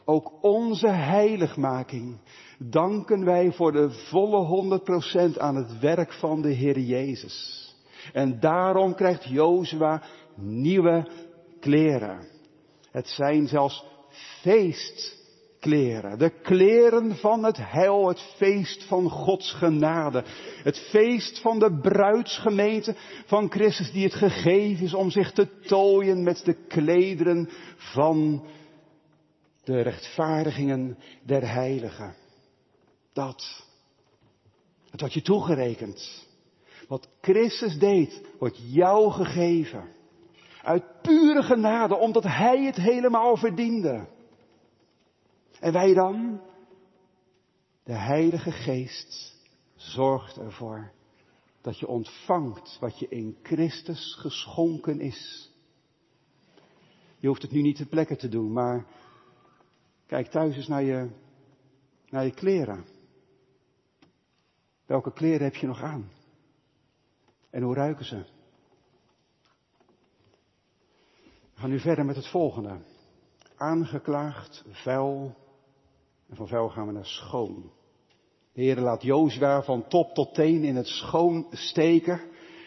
Ook 0.04 0.32
onze 0.40 0.88
heiligmaking 0.88 2.18
danken 2.58 3.24
wij 3.24 3.52
voor 3.52 3.72
de 3.72 3.90
volle 3.90 4.80
100% 5.34 5.38
aan 5.38 5.56
het 5.56 5.78
werk 5.78 6.12
van 6.12 6.42
de 6.42 6.52
Heer 6.52 6.78
Jezus. 6.78 7.68
En 8.12 8.40
daarom 8.40 8.94
krijgt 8.94 9.24
Jozua 9.24 10.02
nieuwe 10.36 11.10
kleren. 11.60 12.29
Het 12.90 13.08
zijn 13.08 13.48
zelfs 13.48 13.84
feestkleren. 14.40 16.18
De 16.18 16.30
kleren 16.42 17.16
van 17.16 17.44
het 17.44 17.56
heil, 17.56 18.08
het 18.08 18.20
feest 18.36 18.84
van 18.84 19.10
Gods 19.10 19.52
genade. 19.52 20.24
Het 20.62 20.78
feest 20.78 21.40
van 21.40 21.58
de 21.58 21.78
bruidsgemeente 21.80 22.94
van 23.26 23.50
Christus 23.50 23.92
die 23.92 24.04
het 24.04 24.14
gegeven 24.14 24.84
is 24.84 24.94
om 24.94 25.10
zich 25.10 25.32
te 25.32 25.60
tooien 25.60 26.22
met 26.22 26.44
de 26.44 26.54
klederen 26.66 27.48
van 27.76 28.44
de 29.64 29.80
rechtvaardigingen 29.80 30.98
der 31.22 31.52
heiligen. 31.52 32.14
Dat. 33.12 33.64
Het 34.90 35.00
wordt 35.00 35.14
je 35.14 35.22
toegerekend. 35.22 36.28
Wat 36.88 37.08
Christus 37.20 37.78
deed, 37.78 38.22
wordt 38.38 38.58
jou 38.66 39.10
gegeven. 39.10 39.98
Uit 40.62 41.02
pure 41.02 41.42
genade, 41.42 41.96
omdat 41.96 42.24
Hij 42.24 42.64
het 42.64 42.76
helemaal 42.76 43.36
verdiende. 43.36 44.08
En 45.60 45.72
wij 45.72 45.94
dan? 45.94 46.40
De 47.84 47.96
Heilige 47.96 48.50
Geest 48.50 49.38
zorgt 49.74 50.36
ervoor 50.36 50.92
dat 51.60 51.78
je 51.78 51.86
ontvangt 51.86 52.78
wat 52.80 52.98
je 52.98 53.08
in 53.08 53.38
Christus 53.42 54.14
geschonken 54.20 55.00
is. 55.00 55.50
Je 57.16 57.26
hoeft 57.26 57.42
het 57.42 57.50
nu 57.50 57.62
niet 57.62 57.76
ter 57.76 57.86
plekke 57.86 58.16
te 58.16 58.28
doen, 58.28 58.52
maar 58.52 58.86
kijk 60.06 60.26
thuis 60.26 60.56
eens 60.56 60.68
naar 60.68 60.82
je, 60.82 61.10
naar 62.08 62.24
je 62.24 62.34
kleren. 62.34 62.84
Welke 64.86 65.12
kleren 65.12 65.42
heb 65.42 65.54
je 65.54 65.66
nog 65.66 65.82
aan? 65.82 66.10
En 67.50 67.62
hoe 67.62 67.74
ruiken 67.74 68.04
ze? 68.04 68.24
We 71.60 71.66
gaan 71.66 71.74
nu 71.74 71.82
verder 71.82 72.04
met 72.04 72.16
het 72.16 72.26
volgende. 72.26 72.78
Aangeklaagd, 73.56 74.64
vuil. 74.70 75.34
En 76.28 76.36
van 76.36 76.48
vuil 76.48 76.68
gaan 76.68 76.86
we 76.86 76.92
naar 76.92 77.06
schoon. 77.06 77.70
De 78.52 78.62
Heer 78.62 78.78
laat 78.78 79.02
Jozua 79.02 79.62
van 79.62 79.88
top 79.88 80.14
tot 80.14 80.34
teen 80.34 80.64
in 80.64 80.76
het 80.76 80.86
schoon 80.86 81.46
steken. 81.50 82.20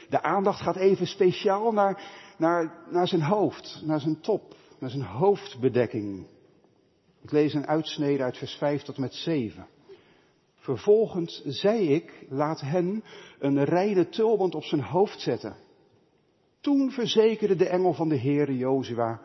De 0.09 0.21
aandacht 0.21 0.61
gaat 0.61 0.75
even 0.75 1.07
speciaal 1.07 1.71
naar, 1.71 2.01
naar, 2.37 2.83
naar 2.89 3.07
zijn 3.07 3.21
hoofd, 3.21 3.81
naar 3.85 3.99
zijn 3.99 4.21
top, 4.21 4.55
naar 4.79 4.89
zijn 4.89 5.03
hoofdbedekking. 5.03 6.27
Ik 7.21 7.31
lees 7.31 7.53
een 7.53 7.67
uitsnede 7.67 8.23
uit 8.23 8.37
vers 8.37 8.55
5 8.55 8.81
tot 8.81 8.97
met 8.97 9.13
7. 9.13 9.67
Vervolgens 10.55 11.41
zei 11.45 11.93
ik, 11.93 12.25
laat 12.29 12.61
hen 12.61 13.03
een 13.39 13.63
reine 13.63 14.09
tulband 14.09 14.55
op 14.55 14.63
zijn 14.63 14.81
hoofd 14.81 15.19
zetten. 15.19 15.62
Toen 16.63 16.91
verzekerde 16.91 17.55
de 17.55 17.67
engel 17.67 17.93
van 17.93 18.09
de 18.09 18.19
Heere 18.19 18.57
Jozua, 18.57 19.21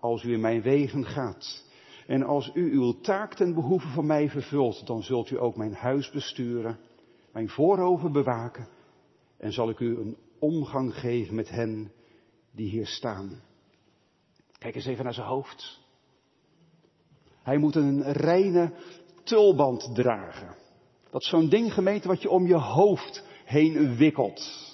als 0.00 0.22
u 0.22 0.32
in 0.32 0.40
mijn 0.40 0.62
wegen 0.62 1.04
gaat 1.04 1.64
en 2.06 2.22
als 2.22 2.50
u 2.54 2.72
uw 2.72 3.00
taak 3.00 3.34
ten 3.34 3.54
behoeve 3.54 3.88
van 3.88 4.06
mij 4.06 4.30
vervult, 4.30 4.86
dan 4.86 5.02
zult 5.02 5.30
u 5.30 5.40
ook 5.40 5.56
mijn 5.56 5.74
huis 5.74 6.10
besturen, 6.10 6.78
mijn 7.32 7.48
voorhoven 7.48 8.12
bewaken 8.12 8.68
en 9.36 9.52
zal 9.52 9.68
ik 9.68 9.80
u 9.80 9.98
een 9.98 10.16
omgang 10.38 10.94
geven 10.94 11.34
met 11.34 11.48
hen 11.48 11.92
die 12.52 12.68
hier 12.68 12.86
staan. 12.86 13.42
Kijk 14.58 14.74
eens 14.74 14.86
even 14.86 15.04
naar 15.04 15.14
zijn 15.14 15.26
hoofd. 15.26 15.80
Hij 17.42 17.58
moet 17.58 17.74
een 17.74 18.02
reine 18.12 18.72
tulband 19.24 19.94
dragen. 19.94 20.54
Dat 21.10 21.22
is 21.22 21.28
zo'n 21.28 21.48
ding 21.48 21.72
gemeten 21.72 22.08
wat 22.08 22.22
je 22.22 22.30
om 22.30 22.46
je 22.46 22.58
hoofd 22.58 23.24
heen 23.44 23.96
wikkelt. 23.96 24.65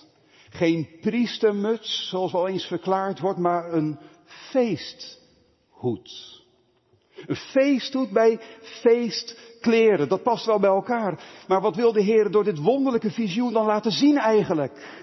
Geen 0.53 0.89
priestermuts, 1.01 2.09
zoals 2.09 2.33
wel 2.33 2.49
eens 2.49 2.67
verklaard 2.67 3.21
wordt, 3.21 3.39
maar 3.39 3.73
een 3.73 3.99
feesthoed. 4.25 5.21
Een 7.27 7.37
feesthoed 7.37 8.11
bij 8.11 8.41
feestkleren, 8.61 10.09
dat 10.09 10.23
past 10.23 10.47
wel 10.47 10.61
bij 10.61 10.71
elkaar. 10.71 11.25
Maar 11.49 11.61
wat 11.61 11.77
wil 11.77 11.93
de 11.93 12.03
Heer 12.03 12.31
door 12.31 12.45
dit 12.45 12.59
wonderlijke 12.59 13.11
visioen 13.11 13.53
dan 13.53 13.67
laten 13.67 13.93
zien 13.93 14.19
eigenlijk? 14.19 15.03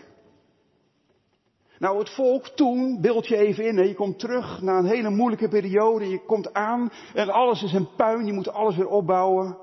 Nou, 1.80 2.00
het 2.00 2.10
volk 2.10 2.48
toen, 2.48 3.02
beeld 3.02 3.28
je 3.28 3.38
even 3.38 3.66
in, 3.66 3.88
je 3.88 3.94
komt 3.94 4.20
terug 4.20 4.62
na 4.62 4.78
een 4.78 4.86
hele 4.86 5.10
moeilijke 5.10 5.48
periode, 5.48 6.10
je 6.10 6.26
komt 6.26 6.54
aan 6.54 6.92
en 7.14 7.30
alles 7.30 7.64
is 7.64 7.74
een 7.74 7.96
puin, 7.96 8.26
je 8.26 8.34
moet 8.34 8.52
alles 8.52 8.76
weer 8.76 8.88
opbouwen. 8.88 9.58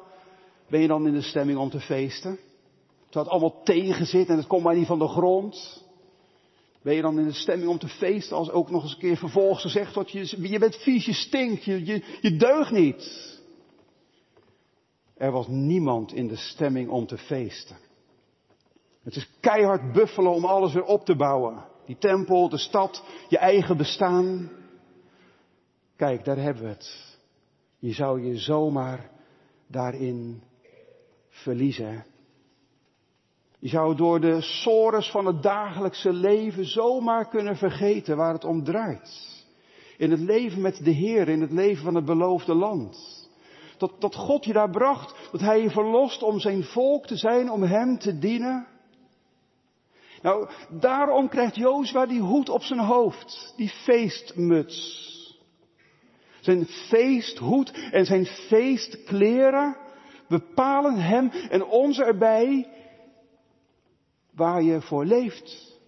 Ben 0.69 0.81
je 0.81 0.87
dan 0.87 1.07
in 1.07 1.13
de 1.13 1.23
stemming 1.23 1.59
om 1.59 1.71
te 1.71 1.81
feesten? 1.81 2.39
Terwijl 3.09 3.25
het 3.25 3.43
allemaal 3.43 3.63
tegen 3.63 4.07
zit 4.07 4.29
en 4.29 4.37
het 4.37 4.47
komt 4.47 4.63
maar 4.63 4.77
niet 4.77 4.87
van 4.87 4.99
de 4.99 5.09
grond. 5.09 5.85
Ben 6.83 6.95
je 6.95 7.03
dan 7.03 7.19
in 7.19 7.27
de 7.27 7.33
stemming 7.33 7.71
om 7.71 7.79
te 7.79 7.89
feesten 7.89 8.37
als 8.37 8.51
ook 8.51 8.71
nog 8.71 8.83
eens 8.83 8.93
een 8.93 8.99
keer 8.99 9.17
vervolgens 9.17 9.63
gezegd 9.63 9.95
wordt, 9.95 10.11
je, 10.11 10.49
je 10.49 10.59
bent 10.59 10.77
vies, 10.77 11.05
je 11.05 11.13
stinkt, 11.13 11.65
je, 11.65 11.85
je, 11.85 12.19
je 12.21 12.37
deugt 12.37 12.71
niet. 12.71 13.35
Er 15.17 15.31
was 15.31 15.47
niemand 15.49 16.13
in 16.13 16.29
de 16.29 16.37
stemming 16.37 16.89
om 16.89 17.07
te 17.07 17.19
feesten. 17.19 17.77
Het 19.03 19.17
is 19.17 19.31
keihard 19.41 19.93
buffelen 19.93 20.33
om 20.33 20.45
alles 20.45 20.73
weer 20.73 20.85
op 20.85 21.05
te 21.05 21.17
bouwen. 21.17 21.65
Die 21.87 21.99
tempel, 21.99 22.49
de 22.49 22.59
stad, 22.59 23.05
je 23.29 23.39
eigen 23.39 23.77
bestaan. 23.77 24.51
Kijk, 25.97 26.25
daar 26.25 26.37
hebben 26.37 26.63
we 26.63 26.69
het. 26.69 27.17
Je 27.79 27.93
zou 27.93 28.27
je 28.27 28.37
zomaar 28.37 29.11
daarin 29.67 30.43
verliezen. 31.29 32.05
Je 33.59 33.69
zou 33.69 33.97
door 33.97 34.21
de 34.21 34.41
sores 34.41 35.11
van 35.11 35.27
het 35.27 35.43
dagelijkse 35.43 36.13
leven 36.13 36.65
zomaar 36.65 37.29
kunnen 37.29 37.57
vergeten 37.57 38.17
waar 38.17 38.33
het 38.33 38.45
om 38.45 38.65
draait. 38.65 39.45
In 39.97 40.11
het 40.11 40.21
leven 40.21 40.61
met 40.61 40.85
de 40.85 40.91
Heer, 40.91 41.29
in 41.29 41.41
het 41.41 41.53
leven 41.53 41.85
van 41.85 41.95
het 41.95 42.05
beloofde 42.05 42.55
land. 42.55 43.25
Dat, 43.99 44.15
God 44.15 44.45
je 44.45 44.53
daar 44.53 44.71
bracht, 44.71 45.29
dat 45.33 45.41
Hij 45.41 45.63
je 45.63 45.71
verlost 45.71 46.23
om 46.23 46.41
zijn 46.41 46.65
volk 46.65 47.07
te 47.07 47.17
zijn, 47.17 47.51
om 47.51 47.63
Hem 47.63 47.99
te 47.99 48.19
dienen. 48.19 48.67
Nou, 50.23 50.49
daarom 50.71 51.29
krijgt 51.29 51.57
Jozua 51.57 52.07
die 52.07 52.21
hoed 52.21 52.49
op 52.49 52.63
zijn 52.63 52.81
hoofd, 52.81 53.53
die 53.57 53.69
feestmuts. 53.69 55.15
Zijn 56.41 56.67
feesthoed 56.67 57.73
en 57.91 58.05
zijn 58.05 58.27
feestkleren 58.27 59.77
bepalen 60.29 60.95
hem 60.95 61.31
en 61.31 61.65
ons 61.65 61.99
erbij 61.99 62.69
waar 64.37 64.63
je 64.63 64.81
voor 64.81 65.05
leeft. 65.05 65.79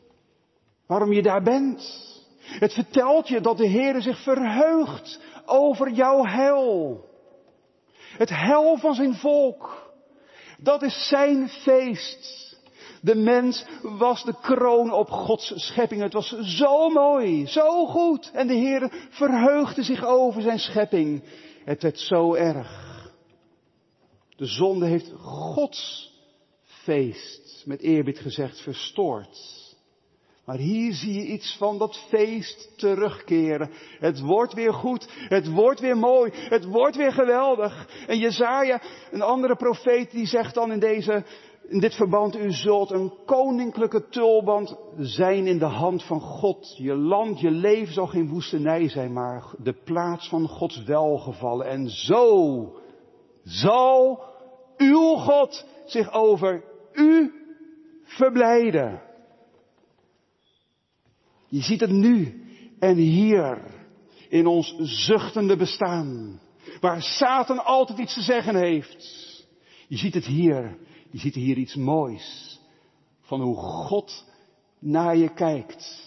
Waarom 0.87 1.12
je 1.12 1.22
daar 1.22 1.42
bent. 1.42 2.06
Het 2.38 2.72
vertelt 2.72 3.28
je 3.28 3.40
dat 3.40 3.56
de 3.56 3.66
Heer 3.66 4.02
zich 4.02 4.22
verheugt 4.22 5.20
over 5.46 5.90
jouw 5.90 6.24
hel. 6.24 7.04
Het 8.16 8.28
hel 8.28 8.76
van 8.76 8.94
zijn 8.94 9.14
volk. 9.14 9.92
Dat 10.58 10.82
is 10.82 11.08
zijn 11.08 11.48
feest. 11.48 12.46
De 13.00 13.14
mens 13.14 13.66
was 13.82 14.24
de 14.24 14.34
kroon 14.40 14.92
op 14.92 15.08
Gods 15.08 15.52
schepping. 15.54 16.02
Het 16.02 16.12
was 16.12 16.28
zo 16.38 16.88
mooi, 16.88 17.46
zo 17.46 17.87
goed. 17.87 18.30
En 18.32 18.46
de 18.46 18.54
Heer 18.54 19.08
verheugde 19.11 19.82
zich 19.82 20.04
over 20.04 20.42
zijn 20.42 20.58
schepping. 20.58 21.22
Het 21.64 21.82
werd 21.82 21.98
zo 21.98 22.34
erg. 22.34 22.87
De 24.37 24.46
zonde 24.46 24.87
heeft 24.87 25.12
Gods 25.16 26.12
feest, 26.62 27.47
met 27.66 27.81
eerbied 27.81 28.18
gezegd, 28.18 28.61
verstoord. 28.61 29.66
Maar 30.44 30.57
hier 30.59 30.92
zie 30.92 31.14
je 31.14 31.27
iets 31.27 31.57
van 31.59 31.79
dat 31.79 32.05
feest 32.09 32.73
terugkeren. 32.77 33.71
Het 33.99 34.21
wordt 34.21 34.55
weer 34.55 34.73
goed, 34.73 35.09
het 35.29 35.49
wordt 35.49 35.81
weer 35.81 35.97
mooi, 35.97 36.31
het 36.35 36.64
wordt 36.64 36.97
weer 36.97 37.12
geweldig. 37.12 37.88
En 38.07 38.18
Jezaja, 38.18 38.83
een 39.11 39.23
andere 39.23 39.57
profeet, 39.57 40.11
die 40.11 40.27
zegt 40.27 40.55
dan 40.55 40.73
in 40.73 40.79
deze 40.79 41.25
in 41.68 41.81
dit 41.81 41.94
verband, 41.94 42.37
u 42.37 42.53
zult 42.53 42.90
een 42.90 43.12
koninklijke 43.27 44.09
tulband 44.09 44.77
zijn 44.99 45.47
in 45.47 45.59
de 45.59 45.64
hand 45.64 46.05
van 46.05 46.21
God. 46.21 46.75
Je 46.77 46.94
land, 46.94 47.40
je 47.40 47.51
leven 47.51 47.92
zal 47.92 48.07
geen 48.07 48.29
woestenij 48.29 48.88
zijn, 48.88 49.12
maar 49.12 49.44
de 49.62 49.75
plaats 49.85 50.29
van 50.29 50.49
Gods 50.49 50.83
welgevallen. 50.83 51.66
En 51.66 51.88
zo 51.88 52.73
zal 53.44 54.23
uw 54.77 55.14
God 55.14 55.66
zich 55.87 56.12
over 56.12 56.64
u 56.92 57.38
verblijden. 58.09 59.03
Je 61.49 61.61
ziet 61.61 61.81
het 61.81 61.90
nu 61.90 62.44
en 62.79 62.97
hier 62.97 63.62
in 64.29 64.47
ons 64.47 64.75
zuchtende 64.79 65.57
bestaan, 65.57 66.40
waar 66.81 67.03
Satan 67.03 67.64
altijd 67.64 67.99
iets 67.99 68.14
te 68.14 68.23
zeggen 68.23 68.57
heeft. 68.57 69.27
Je 69.88 69.97
ziet 69.97 70.14
het 70.14 70.25
hier 70.25 70.79
je 71.11 71.18
ziet 71.18 71.35
hier 71.35 71.57
iets 71.57 71.75
moois 71.75 72.59
van 73.21 73.40
hoe 73.40 73.57
God 73.57 74.25
naar 74.79 75.16
je 75.16 75.35
kijkt. 75.35 76.07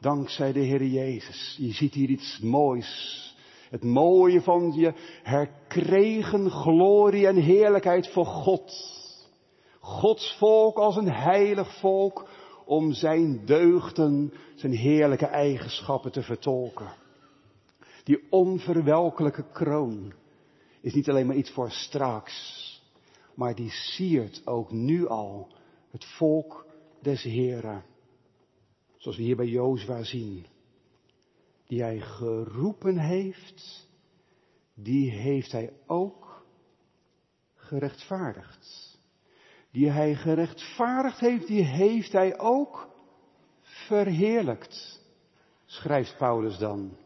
Dankzij 0.00 0.52
de 0.52 0.60
Heer 0.60 0.84
Jezus. 0.84 1.56
Je 1.58 1.72
ziet 1.72 1.94
hier 1.94 2.08
iets 2.08 2.38
moois. 2.38 3.22
Het 3.70 3.84
mooie 3.84 4.40
van 4.40 4.72
je 4.74 4.92
herkregen 5.22 6.50
glorie 6.50 7.26
en 7.26 7.36
heerlijkheid 7.36 8.08
voor 8.08 8.26
God. 8.26 8.94
Gods 9.86 10.36
volk 10.38 10.76
als 10.76 10.96
een 10.96 11.12
heilig 11.12 11.78
volk 11.78 12.28
om 12.64 12.92
zijn 12.92 13.46
deugden, 13.46 14.32
zijn 14.54 14.72
heerlijke 14.72 15.26
eigenschappen 15.26 16.12
te 16.12 16.22
vertolken. 16.22 16.92
Die 18.04 18.26
onverwelkelijke 18.30 19.44
kroon 19.52 20.12
is 20.80 20.94
niet 20.94 21.08
alleen 21.08 21.26
maar 21.26 21.36
iets 21.36 21.50
voor 21.50 21.70
straks 21.70 22.64
maar 23.36 23.54
die 23.54 23.70
siert 23.70 24.46
ook 24.46 24.70
nu 24.70 25.06
al 25.06 25.48
het 25.90 26.04
volk 26.04 26.66
des 27.00 27.22
Heren. 27.22 27.84
Zoals 28.96 29.16
we 29.16 29.22
hier 29.22 29.36
bij 29.36 29.46
Jozua 29.46 30.02
zien. 30.02 30.46
Die 31.66 31.82
hij 31.82 32.00
geroepen 32.00 32.98
heeft, 32.98 33.88
die 34.74 35.10
heeft 35.10 35.52
hij 35.52 35.72
ook 35.86 36.46
gerechtvaardigd. 37.54 38.85
Die 39.76 39.90
hij 39.90 40.14
gerechtvaardigd 40.14 41.20
heeft, 41.20 41.46
die 41.46 41.62
heeft 41.62 42.12
hij 42.12 42.38
ook 42.38 42.88
verheerlijkt, 43.60 45.02
schrijft 45.64 46.16
Paulus 46.16 46.58
dan. 46.58 46.96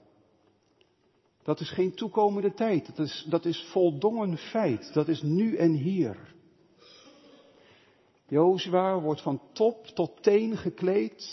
Dat 1.42 1.61
is 1.61 1.70
geen 1.70 1.94
toekomende 1.94 2.54
tijd. 2.54 2.87
Dat 2.87 2.98
is, 2.98 3.26
dat 3.28 3.44
is 3.44 3.68
voldongen 3.72 4.37
feit. 4.37 4.94
Dat 4.94 5.09
is 5.09 5.22
nu 5.22 5.56
en 5.56 5.72
hier. 5.72 6.35
Jozua 8.28 9.00
wordt 9.00 9.22
van 9.22 9.40
top 9.52 9.87
tot 9.87 10.22
teen 10.22 10.56
gekleed. 10.56 11.28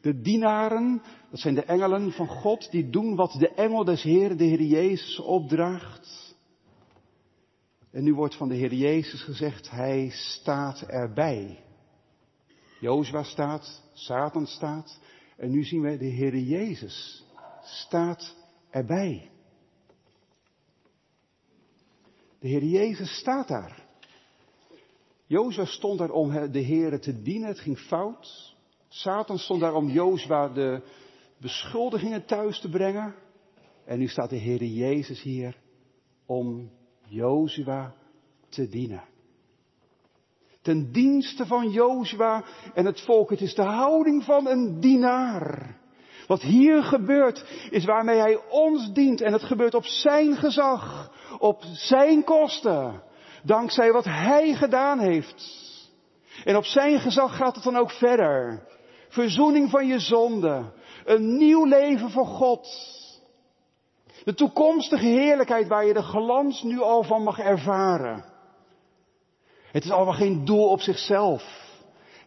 De 0.00 0.20
dienaren, 0.20 1.02
dat 1.30 1.40
zijn 1.40 1.54
de 1.54 1.64
engelen 1.64 2.12
van 2.12 2.28
God, 2.28 2.70
die 2.70 2.90
doen 2.90 3.16
wat 3.16 3.32
de 3.32 3.48
engel 3.48 3.84
des 3.84 4.02
Heeren, 4.02 4.36
de 4.36 4.44
Heer 4.44 4.62
Jezus, 4.62 5.18
opdraagt. 5.18 6.23
En 7.94 8.04
nu 8.04 8.14
wordt 8.14 8.36
van 8.36 8.48
de 8.48 8.54
Heer 8.54 8.74
Jezus 8.74 9.22
gezegd, 9.22 9.70
Hij 9.70 10.10
staat 10.10 10.82
erbij. 10.82 11.64
Jozua 12.80 13.22
staat, 13.22 13.82
Satan 13.92 14.46
staat, 14.46 15.00
en 15.36 15.50
nu 15.50 15.64
zien 15.64 15.80
we 15.80 15.96
de 15.96 16.06
Heer 16.06 16.36
Jezus 16.36 17.26
staat 17.62 18.36
erbij. 18.70 19.30
De 22.40 22.48
Heer 22.48 22.64
Jezus 22.64 23.18
staat 23.18 23.48
daar. 23.48 23.86
Jozua 25.26 25.64
stond 25.64 25.98
daar 25.98 26.10
om 26.10 26.50
de 26.52 26.60
Heer 26.60 27.00
te 27.00 27.22
dienen, 27.22 27.48
het 27.48 27.60
ging 27.60 27.78
fout. 27.78 28.56
Satan 28.88 29.38
stond 29.38 29.60
daar 29.60 29.74
om 29.74 29.88
Jozua 29.88 30.48
de 30.48 30.82
beschuldigingen 31.40 32.24
thuis 32.24 32.60
te 32.60 32.68
brengen. 32.68 33.14
En 33.84 33.98
nu 33.98 34.08
staat 34.08 34.30
de 34.30 34.36
Heer 34.36 34.64
Jezus 34.64 35.22
hier 35.22 35.60
om 36.26 36.70
Jozua 37.08 37.94
te 38.48 38.68
dienen. 38.68 39.02
Ten 40.62 40.92
dienste 40.92 41.46
van 41.46 41.70
Jozua 41.70 42.44
en 42.74 42.86
het 42.86 43.00
volk. 43.00 43.30
Het 43.30 43.40
is 43.40 43.54
de 43.54 43.62
houding 43.62 44.24
van 44.24 44.46
een 44.46 44.80
dienaar. 44.80 45.76
Wat 46.26 46.42
hier 46.42 46.82
gebeurt 46.82 47.44
is 47.70 47.84
waarmee 47.84 48.18
hij 48.18 48.40
ons 48.50 48.92
dient 48.92 49.20
en 49.20 49.32
het 49.32 49.42
gebeurt 49.42 49.74
op 49.74 49.84
zijn 49.84 50.36
gezag, 50.36 51.12
op 51.38 51.62
zijn 51.72 52.24
kosten, 52.24 53.02
dankzij 53.42 53.92
wat 53.92 54.04
hij 54.04 54.54
gedaan 54.54 54.98
heeft. 54.98 55.62
En 56.44 56.56
op 56.56 56.64
zijn 56.64 57.00
gezag 57.00 57.36
gaat 57.36 57.54
het 57.54 57.64
dan 57.64 57.76
ook 57.76 57.90
verder. 57.90 58.66
Verzoening 59.08 59.70
van 59.70 59.86
je 59.86 59.98
zonde, 59.98 60.72
een 61.04 61.36
nieuw 61.36 61.64
leven 61.64 62.10
voor 62.10 62.26
God. 62.26 62.68
De 64.24 64.34
toekomstige 64.34 65.06
heerlijkheid 65.06 65.68
waar 65.68 65.86
je 65.86 65.92
de 65.92 66.02
glans 66.02 66.62
nu 66.62 66.80
al 66.80 67.02
van 67.02 67.22
mag 67.22 67.38
ervaren. 67.38 68.24
Het 69.72 69.84
is 69.84 69.90
allemaal 69.90 70.14
geen 70.14 70.44
doel 70.44 70.68
op 70.68 70.80
zichzelf. 70.80 71.62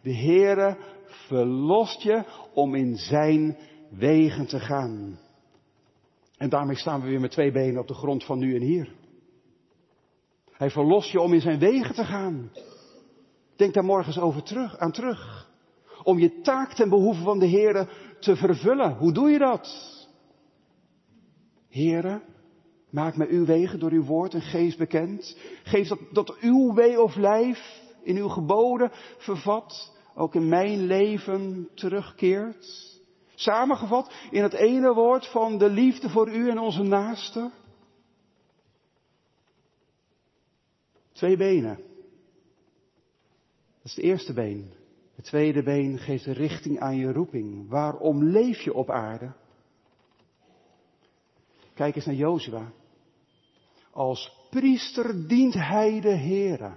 De 0.02 0.14
Heere 0.14 0.76
verlost 1.06 2.02
je 2.02 2.24
om 2.52 2.74
in 2.74 2.96
zijn 2.96 3.58
wegen 3.90 4.46
te 4.46 4.60
gaan. 4.60 5.18
En 6.36 6.48
daarmee 6.48 6.76
staan 6.76 7.00
we 7.00 7.08
weer 7.08 7.20
met 7.20 7.30
twee 7.30 7.52
benen 7.52 7.80
op 7.80 7.88
de 7.88 7.94
grond 7.94 8.24
van 8.24 8.38
nu 8.38 8.54
en 8.54 8.62
hier. 8.62 8.92
Hij 10.52 10.70
verlost 10.70 11.10
je 11.10 11.20
om 11.20 11.32
in 11.34 11.40
zijn 11.40 11.58
wegen 11.58 11.94
te 11.94 12.04
gaan. 12.04 12.50
Denk 13.56 13.74
daar 13.74 13.84
morgens 13.84 14.18
over 14.18 14.42
terug, 14.42 14.78
aan 14.78 14.92
terug. 14.92 15.48
Om 16.02 16.18
je 16.18 16.40
taak 16.40 16.72
ten 16.72 16.88
behoeve 16.88 17.22
van 17.22 17.38
de 17.38 17.48
Heere 17.48 17.88
te 18.20 18.36
vervullen. 18.36 18.96
Hoe 18.96 19.12
doe 19.12 19.30
je 19.30 19.38
dat? 19.38 19.96
Heere, 21.68 22.22
maak 22.90 23.16
mij 23.16 23.28
uw 23.28 23.44
wegen 23.44 23.78
door 23.78 23.90
uw 23.90 24.04
woord 24.04 24.34
en 24.34 24.42
geest 24.42 24.78
bekend. 24.78 25.36
Geef 25.62 25.88
dat, 25.88 26.00
dat 26.12 26.38
uw 26.40 26.74
wee 26.74 27.02
of 27.02 27.16
lijf 27.16 27.82
in 28.02 28.16
uw 28.16 28.28
geboden 28.28 28.90
vervat, 29.18 29.96
ook 30.14 30.34
in 30.34 30.48
mijn 30.48 30.86
leven 30.86 31.68
terugkeert. 31.74 32.96
Samengevat 33.34 34.12
in 34.30 34.42
het 34.42 34.52
ene 34.52 34.94
woord 34.94 35.26
van 35.26 35.58
de 35.58 35.70
liefde 35.70 36.08
voor 36.08 36.28
u 36.34 36.50
en 36.50 36.58
onze 36.58 36.82
naaste. 36.82 37.50
Twee 41.12 41.36
benen. 41.36 41.76
Dat 43.76 43.84
is 43.84 43.94
het 43.94 44.04
eerste 44.04 44.32
been. 44.32 44.72
Het 45.14 45.24
tweede 45.24 45.62
been 45.62 45.98
geeft 45.98 46.26
richting 46.26 46.78
aan 46.78 46.96
je 46.96 47.12
roeping. 47.12 47.68
Waarom 47.68 48.24
leef 48.24 48.60
je 48.60 48.74
op 48.74 48.90
aarde? 48.90 49.32
Kijk 51.78 51.96
eens 51.96 52.06
naar 52.06 52.14
Jozua. 52.14 52.72
Als 53.90 54.46
priester 54.50 55.28
dient 55.28 55.54
hij 55.54 56.00
de 56.00 56.16
Heere. 56.16 56.76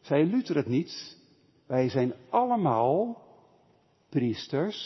Zei 0.00 0.30
Luther 0.30 0.56
het 0.56 0.66
niet? 0.66 1.18
Wij 1.66 1.88
zijn 1.88 2.14
allemaal 2.30 3.22
priesters. 4.08 4.78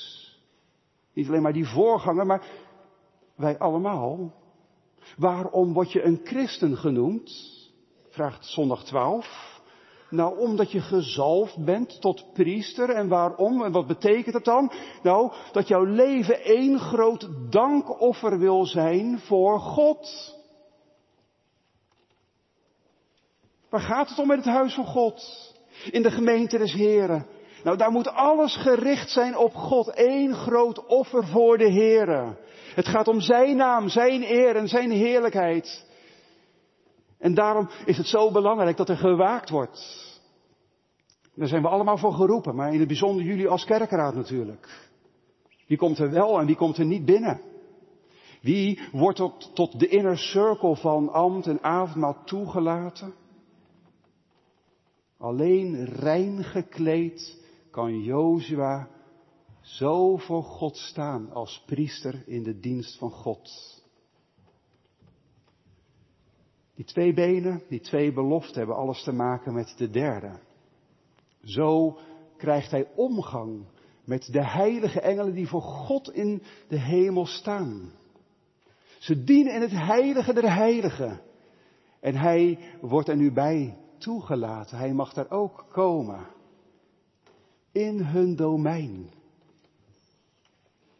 Niet 1.12 1.28
alleen 1.28 1.42
maar 1.42 1.52
die 1.52 1.66
voorganger, 1.66 2.26
maar 2.26 2.46
wij 3.34 3.58
allemaal. 3.58 4.34
Waarom 5.16 5.72
word 5.72 5.92
je 5.92 6.02
een 6.02 6.20
christen 6.24 6.76
genoemd? 6.76 7.30
Vraagt 8.08 8.46
zondag 8.46 8.84
12. 8.84 9.53
Nou, 10.14 10.38
omdat 10.38 10.72
je 10.72 10.80
gezalfd 10.80 11.64
bent 11.64 12.00
tot 12.00 12.32
priester. 12.32 12.90
En 12.90 13.08
waarom? 13.08 13.62
En 13.62 13.72
wat 13.72 13.86
betekent 13.86 14.32
dat 14.32 14.44
dan? 14.44 14.72
Nou, 15.02 15.32
dat 15.52 15.68
jouw 15.68 15.84
leven 15.84 16.42
één 16.44 16.78
groot 16.78 17.28
dankoffer 17.50 18.38
wil 18.38 18.66
zijn 18.66 19.18
voor 19.18 19.60
God. 19.60 20.34
Waar 23.68 23.80
gaat 23.80 24.08
het 24.08 24.18
om 24.18 24.26
met 24.26 24.36
het 24.36 24.54
huis 24.54 24.74
van 24.74 24.86
God? 24.86 25.52
In 25.90 26.02
de 26.02 26.10
gemeente 26.10 26.58
des 26.58 26.72
Heren. 26.72 27.26
Nou, 27.64 27.76
daar 27.76 27.90
moet 27.90 28.08
alles 28.08 28.56
gericht 28.56 29.10
zijn 29.10 29.36
op 29.36 29.54
God. 29.54 29.90
Eén 29.94 30.34
groot 30.34 30.86
offer 30.86 31.26
voor 31.26 31.58
de 31.58 31.70
Heren. 31.70 32.38
Het 32.74 32.88
gaat 32.88 33.08
om 33.08 33.20
Zijn 33.20 33.56
naam, 33.56 33.88
Zijn 33.88 34.22
eer 34.22 34.56
en 34.56 34.68
Zijn 34.68 34.90
heerlijkheid. 34.90 35.84
En 37.24 37.34
daarom 37.34 37.68
is 37.84 37.96
het 37.96 38.06
zo 38.06 38.30
belangrijk 38.30 38.76
dat 38.76 38.88
er 38.88 38.96
gewaakt 38.96 39.50
wordt. 39.50 39.80
Daar 41.34 41.48
zijn 41.48 41.62
we 41.62 41.68
allemaal 41.68 41.98
voor 41.98 42.12
geroepen, 42.12 42.54
maar 42.54 42.72
in 42.72 42.78
het 42.78 42.88
bijzonder 42.88 43.24
jullie 43.24 43.48
als 43.48 43.64
kerkraad 43.64 44.14
natuurlijk. 44.14 44.90
Wie 45.66 45.76
komt 45.76 45.98
er 45.98 46.10
wel 46.10 46.40
en 46.40 46.46
wie 46.46 46.56
komt 46.56 46.78
er 46.78 46.84
niet 46.84 47.04
binnen? 47.04 47.40
Wie 48.40 48.80
wordt 48.92 49.16
tot, 49.16 49.50
tot 49.54 49.78
de 49.78 49.88
inner 49.88 50.18
circle 50.18 50.76
van 50.76 51.12
ambt 51.12 51.46
en 51.46 51.62
avondmaal 51.62 52.24
toegelaten? 52.24 53.14
Alleen 55.18 55.84
rein 55.84 56.44
gekleed 56.44 57.44
kan 57.70 58.00
Jozua 58.00 58.88
zo 59.60 60.16
voor 60.16 60.42
God 60.42 60.76
staan 60.76 61.32
als 61.32 61.62
priester 61.66 62.22
in 62.26 62.42
de 62.42 62.58
dienst 62.58 62.98
van 62.98 63.10
God. 63.10 63.73
Die 66.74 66.84
twee 66.84 67.14
benen, 67.14 67.62
die 67.68 67.80
twee 67.80 68.12
beloften 68.12 68.58
hebben 68.58 68.76
alles 68.76 69.02
te 69.02 69.12
maken 69.12 69.54
met 69.54 69.74
de 69.76 69.90
derde. 69.90 70.38
Zo 71.42 71.98
krijgt 72.36 72.70
hij 72.70 72.88
omgang 72.94 73.64
met 74.04 74.28
de 74.32 74.44
heilige 74.44 75.00
engelen 75.00 75.34
die 75.34 75.48
voor 75.48 75.62
God 75.62 76.12
in 76.12 76.42
de 76.68 76.78
hemel 76.78 77.26
staan. 77.26 77.92
Ze 78.98 79.24
dienen 79.24 79.54
in 79.54 79.60
het 79.60 79.70
heilige 79.70 80.32
der 80.32 80.54
heiligen. 80.54 81.20
En 82.00 82.16
hij 82.16 82.58
wordt 82.80 83.08
er 83.08 83.16
nu 83.16 83.32
bij 83.32 83.78
toegelaten. 83.98 84.78
Hij 84.78 84.92
mag 84.92 85.12
daar 85.12 85.30
ook 85.30 85.66
komen. 85.72 86.26
In 87.72 87.98
hun 87.98 88.36
domein. 88.36 89.10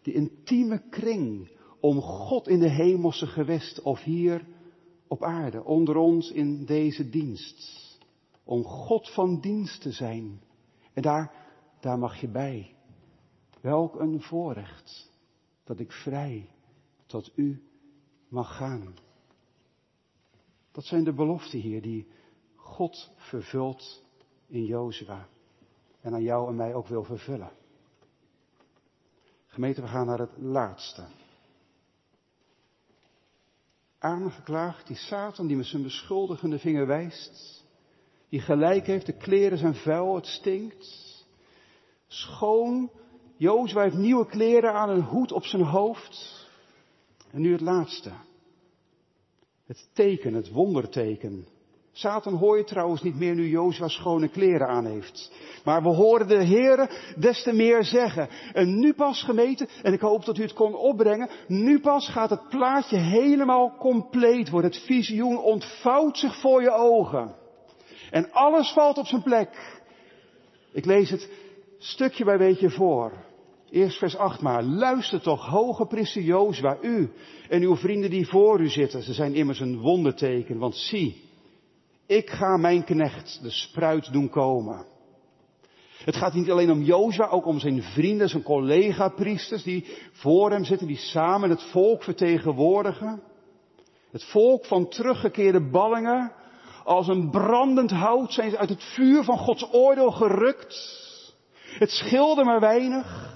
Die 0.03 0.15
intieme 0.15 0.83
kring 0.91 1.51
om 1.81 2.01
God 2.01 2.49
in 2.49 2.61
de 2.61 2.71
hemelse 2.71 3.27
gewest 3.27 3.83
of 3.83 4.03
hier 4.03 4.47
op 5.09 5.23
aarde, 5.23 5.65
onder 5.65 5.97
ons 5.97 6.31
in 6.31 6.65
deze 6.65 7.09
dienst 7.11 7.83
om 8.45 8.65
God 8.65 9.11
van 9.11 9.41
dienst 9.41 9.81
te 9.81 9.93
zijn. 9.93 10.43
En 10.93 11.03
daar, 11.03 11.33
daar 11.81 11.99
mag 11.99 12.21
je 12.21 12.29
bij. 12.29 12.77
Welk 13.61 13.95
een 14.01 14.23
voorrecht 14.23 15.11
dat 15.65 15.79
ik 15.79 15.93
vrij 15.93 16.51
tot 17.07 17.33
u 17.35 17.63
mag 18.29 18.57
gaan. 18.57 18.95
Dat 20.73 20.85
zijn 20.85 21.05
de 21.05 21.13
beloften 21.13 21.59
hier 21.59 21.83
die 21.83 22.07
God 22.55 23.11
vervult 23.17 24.05
in 24.47 24.65
Jozua. 24.65 25.29
En 26.01 26.15
aan 26.15 26.23
jou 26.23 26.49
en 26.49 26.57
mij 26.57 26.75
ook 26.75 26.87
wil 26.87 27.05
vervullen. 27.05 27.53
Gemeente, 29.47 29.81
we 29.81 29.89
gaan 29.89 30.07
naar 30.07 30.19
het 30.19 30.37
laatste. 30.39 31.07
Aangeklaagd, 34.05 34.87
die 34.87 34.97
Satan 34.97 35.47
die 35.47 35.57
met 35.57 35.67
zijn 35.67 35.83
beschuldigende 35.83 36.59
vinger 36.59 36.87
wijst 36.87 37.65
die 38.35 38.43
gelijk 38.43 38.87
heeft, 38.87 39.07
de 39.07 39.17
kleren 39.17 39.59
zijn 39.59 39.75
vuil, 39.75 40.15
het 40.15 40.27
stinkt. 40.27 41.25
Schoon, 42.07 42.91
Jozua 43.37 43.83
heeft 43.83 43.97
nieuwe 43.97 44.27
kleren 44.27 44.73
aan, 44.73 44.89
een 44.89 45.03
hoed 45.03 45.33
op 45.33 45.45
zijn 45.45 45.63
hoofd. 45.63 46.47
En 47.31 47.41
nu 47.41 47.53
het 47.53 47.61
laatste. 47.61 48.13
Het 49.67 49.89
teken, 49.93 50.35
het 50.35 50.51
wonderteken. 50.51 51.47
Satan 51.97 52.35
hoor 52.35 52.57
je 52.57 52.65
trouwens 52.65 53.03
niet 53.03 53.19
meer 53.19 53.35
nu 53.35 53.49
Jozua 53.49 53.89
schone 53.89 54.29
kleren 54.29 54.69
aan 54.69 54.87
heeft. 54.87 55.33
Maar 55.65 55.83
we 55.83 55.89
horen 55.89 56.29
de 56.29 56.45
Heeren 56.45 56.89
des 57.17 57.43
te 57.43 57.53
meer 57.53 57.85
zeggen. 57.85 58.29
En 58.53 58.79
nu 58.79 58.93
pas 58.93 59.23
gemeten, 59.23 59.69
en 59.83 59.93
ik 59.93 60.01
hoop 60.01 60.25
dat 60.25 60.39
u 60.39 60.43
het 60.43 60.53
kon 60.53 60.75
opbrengen, 60.75 61.31
nu 61.47 61.81
pas 61.81 62.09
gaat 62.09 62.31
het 62.31 62.49
plaatje 62.49 62.97
helemaal 62.97 63.77
compleet 63.79 64.51
worden. 64.51 64.71
Het 64.71 64.81
visioen 64.81 65.39
ontvouwt 65.39 66.19
zich 66.19 66.41
voor 66.41 66.63
je 66.63 66.71
ogen. 66.71 67.35
En 68.11 68.33
alles 68.33 68.73
valt 68.73 68.99
op 68.99 69.07
zijn 69.07 69.23
plek. 69.23 69.83
Ik 70.73 70.85
lees 70.85 71.11
het 71.11 71.31
stukje 71.79 72.25
bij 72.25 72.39
beetje 72.39 72.71
voor. 72.71 73.13
Eerst 73.71 73.99
vers 73.99 74.17
8 74.17 74.41
maar. 74.41 74.63
Luister 74.63 75.21
toch, 75.21 75.47
hoge 75.47 75.87
priester 75.87 76.23
Jozua, 76.23 76.77
u 76.83 77.13
en 77.49 77.63
uw 77.63 77.77
vrienden 77.77 78.11
die 78.11 78.29
voor 78.29 78.61
u 78.61 78.69
zitten. 78.69 79.03
Ze 79.03 79.13
zijn 79.13 79.35
immers 79.35 79.61
een 79.61 79.81
wonderteken, 79.81 80.59
want 80.59 80.77
zie, 80.77 81.23
ik 82.07 82.31
ga 82.31 82.57
mijn 82.57 82.85
knecht 82.85 83.39
de 83.43 83.51
spruit 83.51 84.13
doen 84.13 84.29
komen. 84.29 84.87
Het 86.05 86.17
gaat 86.17 86.35
niet 86.35 86.51
alleen 86.51 86.71
om 86.71 86.83
Jozua, 86.83 87.29
ook 87.29 87.47
om 87.47 87.59
zijn 87.59 87.83
vrienden, 87.83 88.29
zijn 88.29 88.43
collega-priesters 88.43 89.63
die 89.63 89.87
voor 90.13 90.51
hem 90.51 90.65
zitten, 90.65 90.87
die 90.87 90.97
samen 90.97 91.51
het 91.51 91.63
volk 91.63 92.03
vertegenwoordigen. 92.03 93.23
Het 94.11 94.25
volk 94.25 94.65
van 94.65 94.89
teruggekeerde 94.89 95.71
ballingen, 95.71 96.33
als 96.85 97.09
een 97.09 97.31
brandend 97.31 97.91
hout 97.91 98.33
zijn 98.33 98.51
ze 98.51 98.59
uit 98.59 98.69
het 98.69 98.83
vuur 98.83 99.25
van 99.25 99.39
Gods 99.39 99.73
oordeel 99.73 100.11
gerukt. 100.11 101.03
Het 101.79 101.91
scheelde 101.91 102.45
maar 102.45 102.61
weinig. 102.61 103.33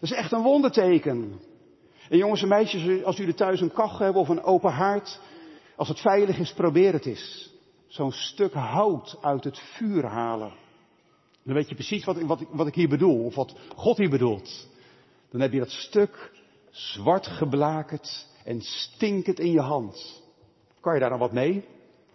Dat 0.00 0.10
is 0.10 0.12
echt 0.12 0.32
een 0.32 0.42
wonderteken. 0.42 1.40
En 2.08 2.18
jongens 2.18 2.42
en 2.42 2.48
meisjes, 2.48 3.04
als 3.04 3.16
jullie 3.16 3.34
thuis 3.34 3.60
een 3.60 3.72
kachel 3.72 4.04
hebben 4.04 4.22
of 4.22 4.28
een 4.28 4.42
open 4.42 4.72
haard, 4.72 5.20
als 5.76 5.88
het 5.88 6.00
veilig 6.00 6.38
is, 6.38 6.52
probeer 6.52 6.92
het 6.92 7.06
eens. 7.06 7.50
Zo'n 7.90 8.12
stuk 8.12 8.52
hout 8.52 9.18
uit 9.20 9.44
het 9.44 9.58
vuur 9.58 10.04
halen. 10.04 10.52
Dan 11.42 11.54
weet 11.54 11.68
je 11.68 11.74
precies 11.74 12.04
wat, 12.04 12.20
wat, 12.22 12.44
wat 12.50 12.66
ik 12.66 12.74
hier 12.74 12.88
bedoel, 12.88 13.24
of 13.24 13.34
wat 13.34 13.54
God 13.76 13.96
hier 13.96 14.10
bedoelt. 14.10 14.68
Dan 15.30 15.40
heb 15.40 15.52
je 15.52 15.58
dat 15.58 15.70
stuk 15.70 16.32
zwart 16.70 17.26
geblakerd 17.26 18.26
en 18.44 18.60
stinkend 18.60 19.38
in 19.38 19.50
je 19.50 19.60
hand. 19.60 20.22
Kan 20.80 20.94
je 20.94 21.00
daar 21.00 21.10
dan 21.10 21.18
wat 21.18 21.32
mee? 21.32 21.64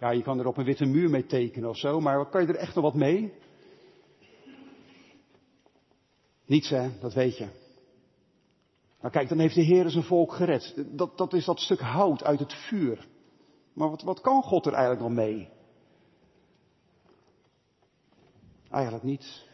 Ja, 0.00 0.10
je 0.10 0.22
kan 0.22 0.38
er 0.38 0.46
op 0.46 0.56
een 0.56 0.64
witte 0.64 0.84
muur 0.84 1.10
mee 1.10 1.26
tekenen 1.26 1.68
of 1.68 1.76
zo, 1.76 2.00
maar 2.00 2.26
kan 2.26 2.42
je 2.42 2.48
er 2.48 2.56
echt 2.56 2.74
nog 2.74 2.84
wat 2.84 2.94
mee? 2.94 3.32
Niets 6.46 6.68
hè, 6.68 6.98
dat 7.00 7.14
weet 7.14 7.36
je. 7.36 7.48
Nou 9.00 9.12
kijk, 9.12 9.28
dan 9.28 9.38
heeft 9.38 9.54
de 9.54 9.62
Heer 9.62 9.90
zijn 9.90 10.04
volk 10.04 10.32
gered. 10.32 10.84
Dat, 10.86 11.18
dat 11.18 11.32
is 11.32 11.44
dat 11.44 11.60
stuk 11.60 11.80
hout 11.80 12.24
uit 12.24 12.38
het 12.38 12.54
vuur. 12.54 13.06
Maar 13.72 13.90
wat, 13.90 14.02
wat 14.02 14.20
kan 14.20 14.42
God 14.42 14.66
er 14.66 14.72
eigenlijk 14.72 15.02
nog 15.02 15.12
mee? 15.12 15.54
Eigenlijk 18.76 19.04
niets. 19.04 19.44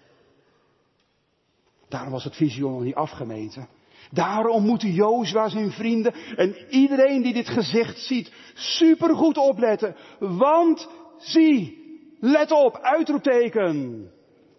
Daarom 1.89 2.13
was 2.13 2.25
het 2.25 2.37
visioen 2.37 2.73
nog 2.73 2.83
niet 2.83 2.95
afgemeten. 2.95 3.69
Daarom 4.11 4.65
moeten 4.65 4.93
Jozua 4.93 5.49
zijn 5.49 5.71
vrienden 5.71 6.15
en 6.37 6.57
iedereen 6.69 7.23
die 7.23 7.33
dit 7.33 7.49
gezicht 7.49 7.99
ziet 7.99 8.33
supergoed 8.55 9.37
opletten. 9.37 9.97
Want 10.19 10.89
zie, 11.19 11.79
let 12.21 12.51
op, 12.51 12.79
uitroepteken. 12.79 14.11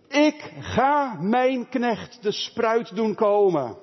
Ik 0.07 0.53
ga 0.59 1.17
mijn 1.21 1.69
knecht 1.69 2.21
de 2.21 2.31
spruit 2.31 2.95
doen 2.95 3.15
komen. 3.15 3.77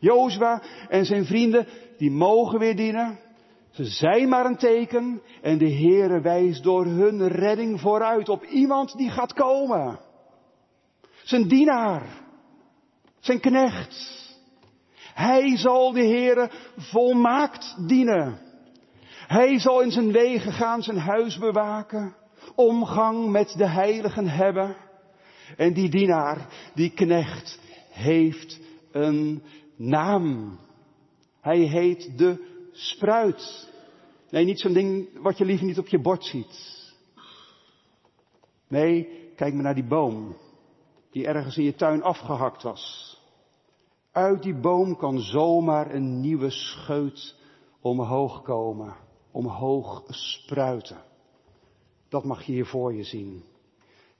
Jozua 0.00 0.62
en 0.88 1.04
zijn 1.04 1.24
vrienden, 1.24 1.66
die 1.96 2.10
mogen 2.10 2.58
weer 2.58 2.76
dienen. 2.76 3.18
Ze 3.74 3.84
zijn 3.84 4.28
maar 4.28 4.46
een 4.46 4.56
teken 4.56 5.22
en 5.42 5.58
de 5.58 5.70
Heere 5.70 6.20
wijst 6.20 6.62
door 6.62 6.84
hun 6.84 7.28
redding 7.28 7.80
vooruit 7.80 8.28
op 8.28 8.44
iemand 8.44 8.96
die 8.96 9.10
gaat 9.10 9.32
komen. 9.32 9.98
Zijn 11.22 11.48
dienaar, 11.48 12.06
zijn 13.18 13.40
knecht. 13.40 14.22
Hij 15.14 15.56
zal 15.56 15.92
de 15.92 16.06
Heere 16.06 16.50
volmaakt 16.76 17.76
dienen. 17.88 18.38
Hij 19.26 19.58
zal 19.58 19.80
in 19.80 19.90
zijn 19.90 20.12
wegen 20.12 20.52
gaan, 20.52 20.82
zijn 20.82 20.98
huis 20.98 21.38
bewaken, 21.38 22.16
omgang 22.54 23.30
met 23.30 23.54
de 23.56 23.68
heiligen 23.68 24.28
hebben. 24.28 24.76
En 25.56 25.72
die 25.72 25.88
dienaar, 25.88 26.46
die 26.74 26.90
knecht, 26.90 27.58
heeft 27.90 28.60
een 28.92 29.42
naam. 29.76 30.58
Hij 31.40 31.58
heet 31.58 32.18
de 32.18 32.52
spruit. 32.74 33.72
Nee, 34.30 34.44
niet 34.44 34.60
zo'n 34.60 34.72
ding 34.72 35.08
wat 35.22 35.38
je 35.38 35.44
liever 35.44 35.66
niet 35.66 35.78
op 35.78 35.88
je 35.88 36.00
bord 36.00 36.24
ziet. 36.24 36.92
Nee, 38.68 39.08
kijk 39.36 39.54
maar 39.54 39.62
naar 39.62 39.74
die 39.74 39.86
boom 39.86 40.36
die 41.10 41.26
ergens 41.26 41.56
in 41.56 41.64
je 41.64 41.74
tuin 41.74 42.02
afgehakt 42.02 42.62
was. 42.62 43.14
Uit 44.12 44.42
die 44.42 44.60
boom 44.60 44.96
kan 44.96 45.18
zomaar 45.18 45.94
een 45.94 46.20
nieuwe 46.20 46.50
scheut 46.50 47.36
omhoog 47.80 48.42
komen, 48.42 48.96
omhoog 49.30 50.02
spruiten. 50.06 51.04
Dat 52.08 52.24
mag 52.24 52.42
je 52.42 52.52
hier 52.52 52.66
voor 52.66 52.94
je 52.94 53.04
zien. 53.04 53.44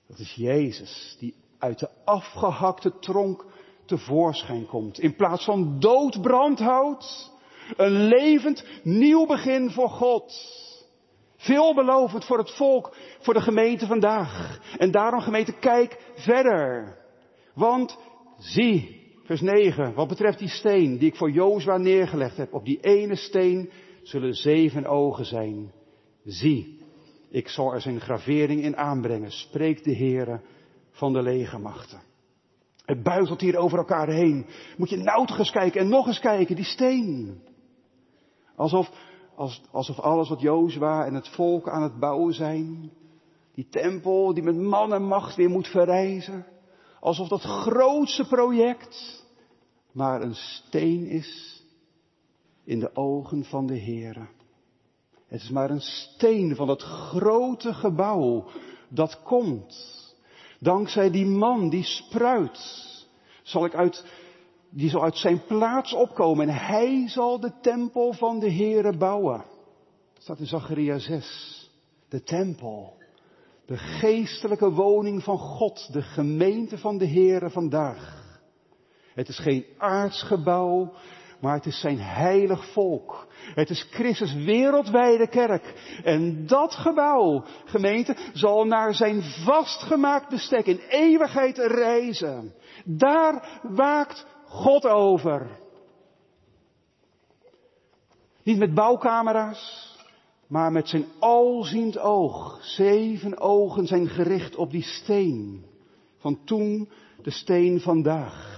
Dat 0.07 0.19
is 0.19 0.35
Jezus, 0.35 1.17
die 1.19 1.35
uit 1.59 1.79
de 1.79 1.91
afgehakte 2.05 2.99
tronk 2.99 3.47
tevoorschijn 3.85 4.67
komt. 4.67 4.99
In 4.99 5.17
plaats 5.17 5.45
van 5.45 5.81
dood 5.81 6.23
brandhout, 6.23 7.33
een 7.77 8.07
levend 8.07 8.65
nieuw 8.83 9.27
begin 9.27 9.71
voor 9.71 9.89
God. 9.89 10.33
Veelbelovend 11.37 12.25
voor 12.25 12.39
het 12.39 12.51
volk, 12.51 12.97
voor 13.19 13.35
de 13.35 13.41
gemeente 13.41 13.87
vandaag. 13.87 14.61
En 14.79 14.91
daarom 14.91 15.21
gemeente, 15.21 15.53
kijk 15.53 15.99
verder. 16.15 16.99
Want 17.55 17.99
zie, 18.39 19.03
vers 19.25 19.41
9, 19.41 19.95
wat 19.95 20.09
betreft 20.09 20.39
die 20.39 20.49
steen 20.49 20.99
die 20.99 21.09
ik 21.09 21.17
voor 21.17 21.31
Jozua 21.31 21.77
neergelegd 21.77 22.37
heb, 22.37 22.55
op 22.55 22.65
die 22.65 22.81
ene 22.81 23.17
steen 23.17 23.71
zullen 24.03 24.35
zeven 24.35 24.87
ogen 24.87 25.25
zijn. 25.25 25.73
Zie, 26.25 26.81
ik 27.31 27.49
zal 27.49 27.73
er 27.73 27.81
zijn 27.81 28.01
gravering 28.01 28.62
in 28.62 28.77
aanbrengen, 28.77 29.31
spreekt 29.31 29.85
de 29.85 29.97
Heere 29.97 30.41
van 30.91 31.12
de 31.12 31.23
legermachten. 31.23 32.03
Het 32.85 33.03
buitelt 33.03 33.41
hier 33.41 33.57
over 33.57 33.79
elkaar 33.79 34.09
heen. 34.09 34.47
Moet 34.77 34.91
je 34.91 34.97
nou 34.97 35.29
eens 35.39 35.51
kijken 35.51 35.81
en 35.81 35.89
nog 35.89 36.07
eens 36.07 36.21
kijken, 36.21 36.57
die 36.57 36.65
steen. 36.65 37.43
Alsof, 38.57 38.91
alsof 39.71 40.01
alles 40.01 40.29
wat 40.29 40.41
Jozua 40.41 41.05
en 41.07 41.15
het 41.15 41.29
volk 41.29 41.69
aan 41.69 41.83
het 41.83 41.99
bouwen 41.99 42.35
zijn, 42.35 42.93
die 43.55 43.69
tempel 43.69 44.35
die 44.35 44.43
met 44.43 44.57
man 44.57 44.95
en 44.95 45.03
macht 45.03 45.37
weer 45.37 45.51
moet 45.51 45.69
verrijzen, 45.69 46.47
alsof 47.01 47.29
dat 47.29 47.43
grootste 47.43 48.27
project 48.27 49.23
maar 49.95 50.23
een 50.23 50.35
steen 50.35 51.07
is 51.07 51.63
in 52.65 52.79
de 52.79 52.97
ogen 52.97 53.45
van 53.45 53.67
de 53.67 53.79
Heere. 53.79 54.27
Het 55.29 55.43
is 55.43 55.51
maar 55.51 55.71
een 55.71 55.81
steen 55.81 56.57
van 56.57 56.67
dat 56.67 56.83
grote 56.83 57.75
gebouw 57.75 58.45
dat 58.89 59.23
komt. 59.23 60.03
Dankzij 60.61 61.11
die 61.11 61.27
man 61.27 61.69
die 61.69 61.85
spruit, 61.85 62.59
zal 63.43 63.65
ik 63.65 63.75
uit, 63.75 64.05
die 64.77 64.91
zal 64.91 65.03
uit 65.03 65.16
zijn 65.16 65.45
plaats 65.47 65.93
opkomen 65.93 66.49
en 66.49 66.55
hij 66.55 67.09
zal 67.09 67.41
de 67.41 67.53
tempel 67.61 68.12
van 68.12 68.39
de 68.39 68.53
Heere 68.53 68.97
bouwen. 68.97 69.45
Dat 70.14 70.22
staat 70.22 70.39
in 70.39 70.47
Zacharia 70.47 70.99
6. 70.99 71.70
De 72.09 72.22
tempel. 72.22 72.97
De 73.66 73.77
geestelijke 73.77 74.70
woning 74.70 75.22
van 75.22 75.39
God, 75.39 75.93
de 75.93 76.03
gemeente 76.03 76.79
van 76.79 76.99
de 76.99 77.09
Heere 77.09 77.51
vandaag. 77.51 78.22
Het 79.14 79.29
is 79.29 79.39
geen 79.39 79.64
aardsgebouw, 79.79 80.93
maar 81.41 81.55
het 81.55 81.66
is 81.66 81.81
zijn 81.81 81.99
heilig 81.99 82.72
volk. 82.72 83.27
Het 83.55 83.70
is 83.70 83.87
Christus 83.91 84.35
wereldwijde 84.35 85.29
kerk. 85.29 85.75
En 86.05 86.47
dat 86.47 86.75
gebouw, 86.75 87.45
gemeente, 87.64 88.16
zal 88.33 88.64
naar 88.64 88.95
zijn 88.95 89.22
vastgemaakt 89.22 90.29
bestek 90.29 90.66
in 90.66 90.81
eeuwigheid 90.89 91.59
reizen. 91.59 92.55
Daar 92.85 93.61
waakt 93.62 94.27
God 94.55 94.87
over. 94.87 95.47
Niet 98.43 98.59
met 98.59 98.75
bouwcamera's, 98.75 99.93
maar 100.47 100.73
met 100.73 100.89
zijn 100.89 101.05
alziend 101.19 101.99
oog. 101.99 102.59
Zeven 102.63 103.39
ogen 103.39 103.87
zijn 103.87 104.09
gericht 104.09 104.57
op 104.57 104.71
die 104.71 104.83
steen. 104.83 105.65
Van 106.19 106.45
toen 106.45 106.89
de 107.23 107.31
steen 107.31 107.81
vandaag. 107.81 108.53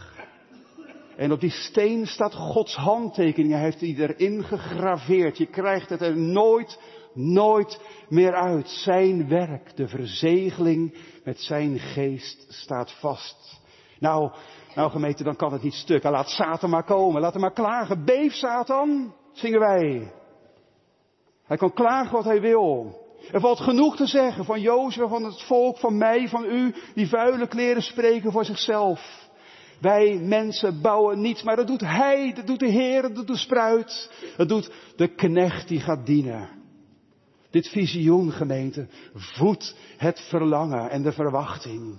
En 1.16 1.32
op 1.32 1.40
die 1.40 1.50
steen 1.50 2.06
staat 2.06 2.34
Gods 2.34 2.74
handtekening. 2.74 3.52
Hij 3.52 3.62
heeft 3.62 3.80
die 3.80 3.96
erin 3.96 4.44
gegraveerd. 4.44 5.38
Je 5.38 5.46
krijgt 5.46 5.88
het 5.88 6.00
er 6.00 6.16
nooit, 6.16 6.80
nooit 7.14 7.80
meer 8.08 8.34
uit. 8.34 8.68
Zijn 8.68 9.28
werk, 9.28 9.76
de 9.76 9.88
verzegeling 9.88 10.94
met 11.24 11.40
zijn 11.40 11.78
geest 11.78 12.46
staat 12.48 12.92
vast. 12.92 13.60
Nou, 13.98 14.30
nou 14.76 14.90
gemeente, 14.90 15.22
dan 15.22 15.36
kan 15.36 15.52
het 15.52 15.62
niet 15.62 15.74
stuk. 15.74 16.02
Laat 16.02 16.28
Satan 16.28 16.70
maar 16.70 16.84
komen. 16.84 17.20
Laat 17.20 17.32
hem 17.32 17.42
maar 17.42 17.52
klagen. 17.52 18.04
Beef 18.04 18.32
Satan, 18.32 19.14
zingen 19.32 19.60
wij. 19.60 20.12
Hij 21.44 21.56
kan 21.56 21.72
klagen 21.72 22.12
wat 22.12 22.24
hij 22.24 22.40
wil. 22.40 23.00
Er 23.32 23.40
valt 23.40 23.60
genoeg 23.60 23.96
te 23.96 24.06
zeggen 24.06 24.44
van 24.44 24.60
Jozef, 24.60 25.08
van 25.08 25.24
het 25.24 25.42
volk, 25.42 25.78
van 25.78 25.98
mij, 25.98 26.28
van 26.28 26.44
u, 26.44 26.74
die 26.94 27.08
vuile 27.08 27.46
kleren 27.46 27.82
spreken 27.82 28.32
voor 28.32 28.44
zichzelf. 28.44 29.28
Wij 29.80 30.18
mensen 30.18 30.80
bouwen 30.80 31.20
niets, 31.20 31.42
maar 31.42 31.56
dat 31.56 31.66
doet 31.66 31.80
Hij, 31.80 32.32
dat 32.34 32.46
doet 32.46 32.60
de 32.60 32.70
Heer, 32.70 33.02
dat 33.02 33.14
doet 33.14 33.26
de 33.26 33.36
spruit, 33.36 34.10
dat 34.36 34.48
doet 34.48 34.70
de 34.96 35.08
knecht 35.08 35.68
die 35.68 35.80
gaat 35.80 36.06
dienen. 36.06 36.48
Dit 37.50 37.68
visioen, 37.68 38.32
gemeente, 38.32 38.86
voedt 39.14 39.76
het 39.96 40.20
verlangen 40.20 40.90
en 40.90 41.02
de 41.02 41.12
verwachting. 41.12 41.98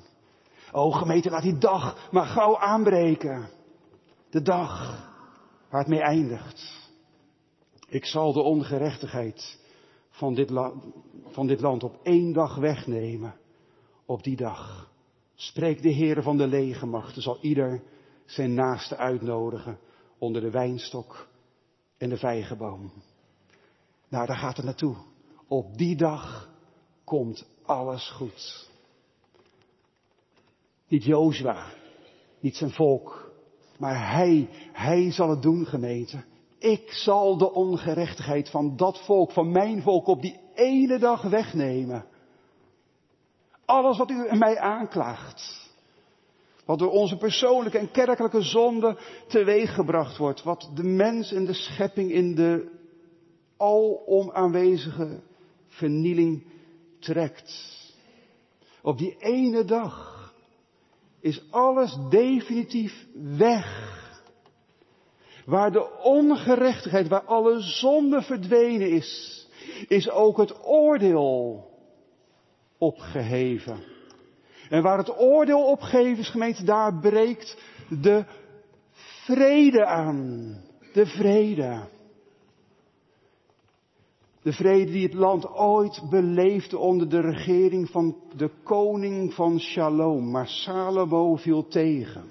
O 0.78 0.91
gemeente, 0.91 1.30
laat 1.30 1.41
die 1.41 1.57
dag 1.57 2.09
maar 2.11 2.25
gauw 2.25 2.57
aanbreken. 2.57 3.49
De 4.30 4.41
dag 4.41 4.97
waar 5.69 5.80
het 5.80 5.89
mee 5.89 6.01
eindigt. 6.01 6.89
Ik 7.88 8.05
zal 8.05 8.34
de 8.34 8.41
ongerechtigheid 8.41 9.59
van 10.09 10.34
dit, 10.34 10.51
van 11.28 11.47
dit 11.47 11.61
land 11.61 11.84
op 11.84 11.99
één 12.03 12.34
dag 12.34 12.55
wegnemen. 12.55 13.36
Op 14.05 14.23
die 14.23 14.36
dag. 14.36 14.91
Spreekt 15.36 15.84
de 15.84 15.89
Heer 15.89 16.23
van 16.23 16.38
de 16.38 16.47
legermachten, 16.47 17.21
zal 17.21 17.38
ieder 17.41 17.84
zijn 18.25 18.53
naaste 18.53 18.97
uitnodigen 18.97 19.80
onder 20.17 20.41
de 20.41 20.51
wijnstok 20.51 21.28
en 21.97 22.09
de 22.09 22.17
vijgenboom. 22.17 22.91
Nou, 24.09 24.25
daar 24.25 24.38
gaat 24.38 24.57
het 24.57 24.65
naartoe. 24.65 24.95
Op 25.47 25.78
die 25.78 25.95
dag 25.95 26.49
komt 27.03 27.45
alles 27.65 28.09
goed. 28.09 28.69
Niet 30.88 31.04
Jozua, 31.04 31.66
niet 32.40 32.56
zijn 32.56 32.72
volk, 32.72 33.32
maar 33.78 34.12
hij, 34.12 34.50
hij 34.72 35.12
zal 35.12 35.30
het 35.30 35.42
doen, 35.42 35.66
gemeente. 35.66 36.24
Ik 36.60 36.92
zal 36.92 37.38
de 37.38 37.54
ongerechtigheid 37.54 38.50
van 38.50 38.78
dat 38.78 39.06
volk, 39.06 39.32
van 39.32 39.52
mijn 39.52 39.82
volk, 39.82 40.08
op 40.08 40.22
die 40.22 40.40
ene 40.54 41.00
dag 41.00 41.22
wegnemen. 41.22 42.06
Alles 43.66 43.98
wat 43.98 44.10
u 44.10 44.28
en 44.28 44.38
mij 44.38 44.60
aanklaagt. 44.60 45.70
Wat 46.66 46.80
door 46.80 46.92
onze 46.92 47.18
persoonlijke 47.18 47.78
en 47.78 47.92
kerkelijke 47.92 48.42
zonde 48.42 48.98
teweeggebracht 49.28 50.18
wordt. 50.18 50.44
Wat 50.44 50.72
de 50.74 50.84
mens 50.84 51.32
en 51.32 51.46
de 51.46 51.54
schepping 51.54 52.12
in 52.12 52.36
de 52.36 52.72
alom 53.58 54.32
aanwezige 54.32 55.20
vernieling 55.68 56.44
trekt. 57.00 57.76
Op 58.82 58.98
die 58.98 59.16
ene 59.20 59.64
dag 59.66 60.16
is 61.22 61.51
alles 61.51 61.97
definitief 62.09 63.05
weg. 63.38 63.95
Waar 65.45 65.72
de 65.72 66.01
ongerechtigheid, 66.01 67.07
waar 67.07 67.24
alle 67.24 67.59
zonde 67.59 68.22
verdwenen 68.22 68.89
is, 68.89 69.47
is 69.88 70.09
ook 70.09 70.38
het 70.38 70.65
oordeel 70.65 71.65
opgeheven. 72.78 73.84
En 74.70 74.82
waar 74.82 74.97
het 74.97 75.20
oordeel 75.20 75.65
opgeheven 75.65 76.18
is, 76.18 76.30
gemeente, 76.30 76.63
daar 76.63 76.99
breekt 76.99 77.57
de 78.01 78.26
vrede 79.26 79.86
aan. 79.86 80.55
De 80.93 81.05
vrede. 81.05 81.88
De 84.48 84.54
vrede 84.54 84.91
die 84.91 85.04
het 85.04 85.14
land 85.14 85.48
ooit 85.54 86.02
beleefde 86.10 86.78
onder 86.78 87.10
de 87.10 87.20
regering 87.20 87.89
van 87.89 88.16
de 88.36 88.52
koning 88.64 89.34
van 89.34 89.60
Shalom. 89.60 90.32
Maar 90.32 90.48
Salomo 90.48 91.36
viel 91.36 91.68
tegen. 91.68 92.26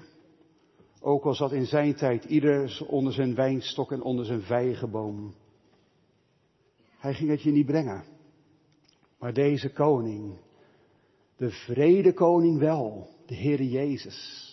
Ook 1.01 1.23
al 1.23 1.33
zat 1.33 1.51
in 1.51 1.65
zijn 1.65 1.95
tijd 1.95 2.25
ieder 2.25 2.85
onder 2.87 3.13
zijn 3.13 3.35
wijnstok 3.35 3.91
en 3.91 4.01
onder 4.01 4.25
zijn 4.25 4.41
vijgenboom. 4.41 5.33
Hij 6.97 7.13
ging 7.13 7.29
het 7.29 7.41
je 7.41 7.51
niet 7.51 7.65
brengen. 7.65 8.03
Maar 9.19 9.33
deze 9.33 9.69
koning, 9.69 10.37
de 11.35 11.49
vredekoning 11.49 12.59
wel, 12.59 13.07
de 13.25 13.35
Heere 13.35 13.69
Jezus. 13.69 14.45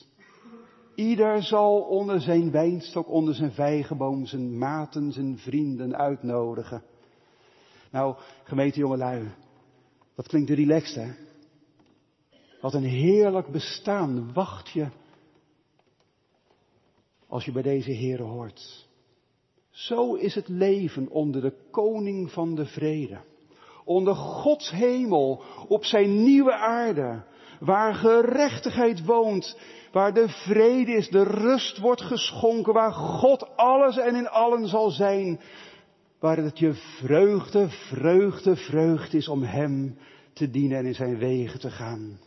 Ieder 0.94 1.42
zal 1.42 1.80
onder 1.80 2.20
zijn 2.20 2.50
wijnstok, 2.50 3.08
onder 3.08 3.34
zijn 3.34 3.52
vijgenboom, 3.52 4.26
zijn 4.26 4.58
maten, 4.58 5.12
zijn 5.12 5.38
vrienden 5.38 5.96
uitnodigen. 5.96 6.82
Nou, 7.94 8.14
gemeente 8.44 8.78
jongelui, 8.78 9.30
dat 10.14 10.28
klinkt 10.28 10.50
relaxed 10.50 10.94
hè? 10.94 11.12
Wat 12.60 12.74
een 12.74 12.84
heerlijk 12.84 13.48
bestaan 13.48 14.32
wacht 14.32 14.70
je 14.70 14.86
als 17.28 17.44
je 17.44 17.52
bij 17.52 17.62
deze 17.62 17.92
Heere 17.92 18.22
hoort. 18.22 18.88
Zo 19.70 20.14
is 20.14 20.34
het 20.34 20.48
leven 20.48 21.08
onder 21.08 21.40
de 21.40 21.52
koning 21.70 22.30
van 22.30 22.54
de 22.54 22.66
vrede. 22.66 23.20
Onder 23.84 24.14
Gods 24.14 24.70
hemel, 24.70 25.42
op 25.68 25.84
zijn 25.84 26.22
nieuwe 26.22 26.54
aarde, 26.54 27.24
waar 27.60 27.94
gerechtigheid 27.94 29.04
woont, 29.04 29.58
waar 29.92 30.14
de 30.14 30.28
vrede 30.28 30.92
is, 30.92 31.08
de 31.08 31.22
rust 31.22 31.78
wordt 31.78 32.02
geschonken, 32.02 32.72
waar 32.72 32.92
God 32.92 33.56
alles 33.56 33.96
en 33.96 34.14
in 34.14 34.28
allen 34.28 34.68
zal 34.68 34.90
zijn, 34.90 35.40
waar 36.24 36.36
het 36.36 36.58
je 36.58 36.74
vreugde, 36.74 37.68
vreugde, 37.68 38.56
vreugde 38.56 39.16
is 39.16 39.28
om 39.28 39.42
Hem 39.42 39.98
te 40.32 40.50
dienen 40.50 40.78
en 40.78 40.86
in 40.86 40.94
zijn 40.94 41.18
wegen 41.18 41.60
te 41.60 41.70
gaan. 41.70 42.18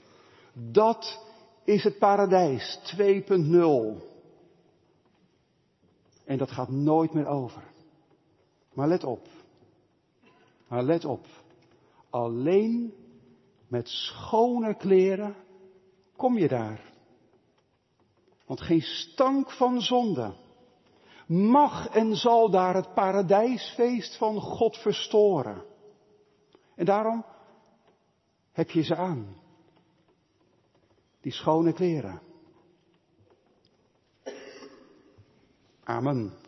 Dat 0.53 1.25
is 1.63 1.83
het 1.83 1.97
paradijs 1.97 2.79
2.0. 2.95 3.01
En 6.25 6.37
dat 6.37 6.51
gaat 6.51 6.69
nooit 6.69 7.13
meer 7.13 7.27
over. 7.27 7.63
Maar 8.73 8.87
let 8.87 9.03
op. 9.03 9.27
Maar 10.67 10.83
let 10.83 11.05
op. 11.05 11.25
Alleen 12.09 12.93
met 13.67 13.89
schone 13.89 14.75
kleren 14.75 15.35
kom 16.15 16.37
je 16.37 16.47
daar. 16.47 16.93
Want 18.45 18.61
geen 18.61 18.81
stank 18.81 19.51
van 19.51 19.81
zonde 19.81 20.33
mag 21.27 21.87
en 21.87 22.15
zal 22.15 22.49
daar 22.49 22.75
het 22.75 22.93
paradijsfeest 22.93 24.17
van 24.17 24.39
God 24.39 24.77
verstoren. 24.77 25.63
En 26.75 26.85
daarom 26.85 27.25
heb 28.51 28.69
je 28.69 28.81
ze 28.81 28.95
aan. 28.95 29.35
Die 31.21 31.31
schone 31.31 31.73
kleren. 31.73 32.21
Amen. 35.83 36.46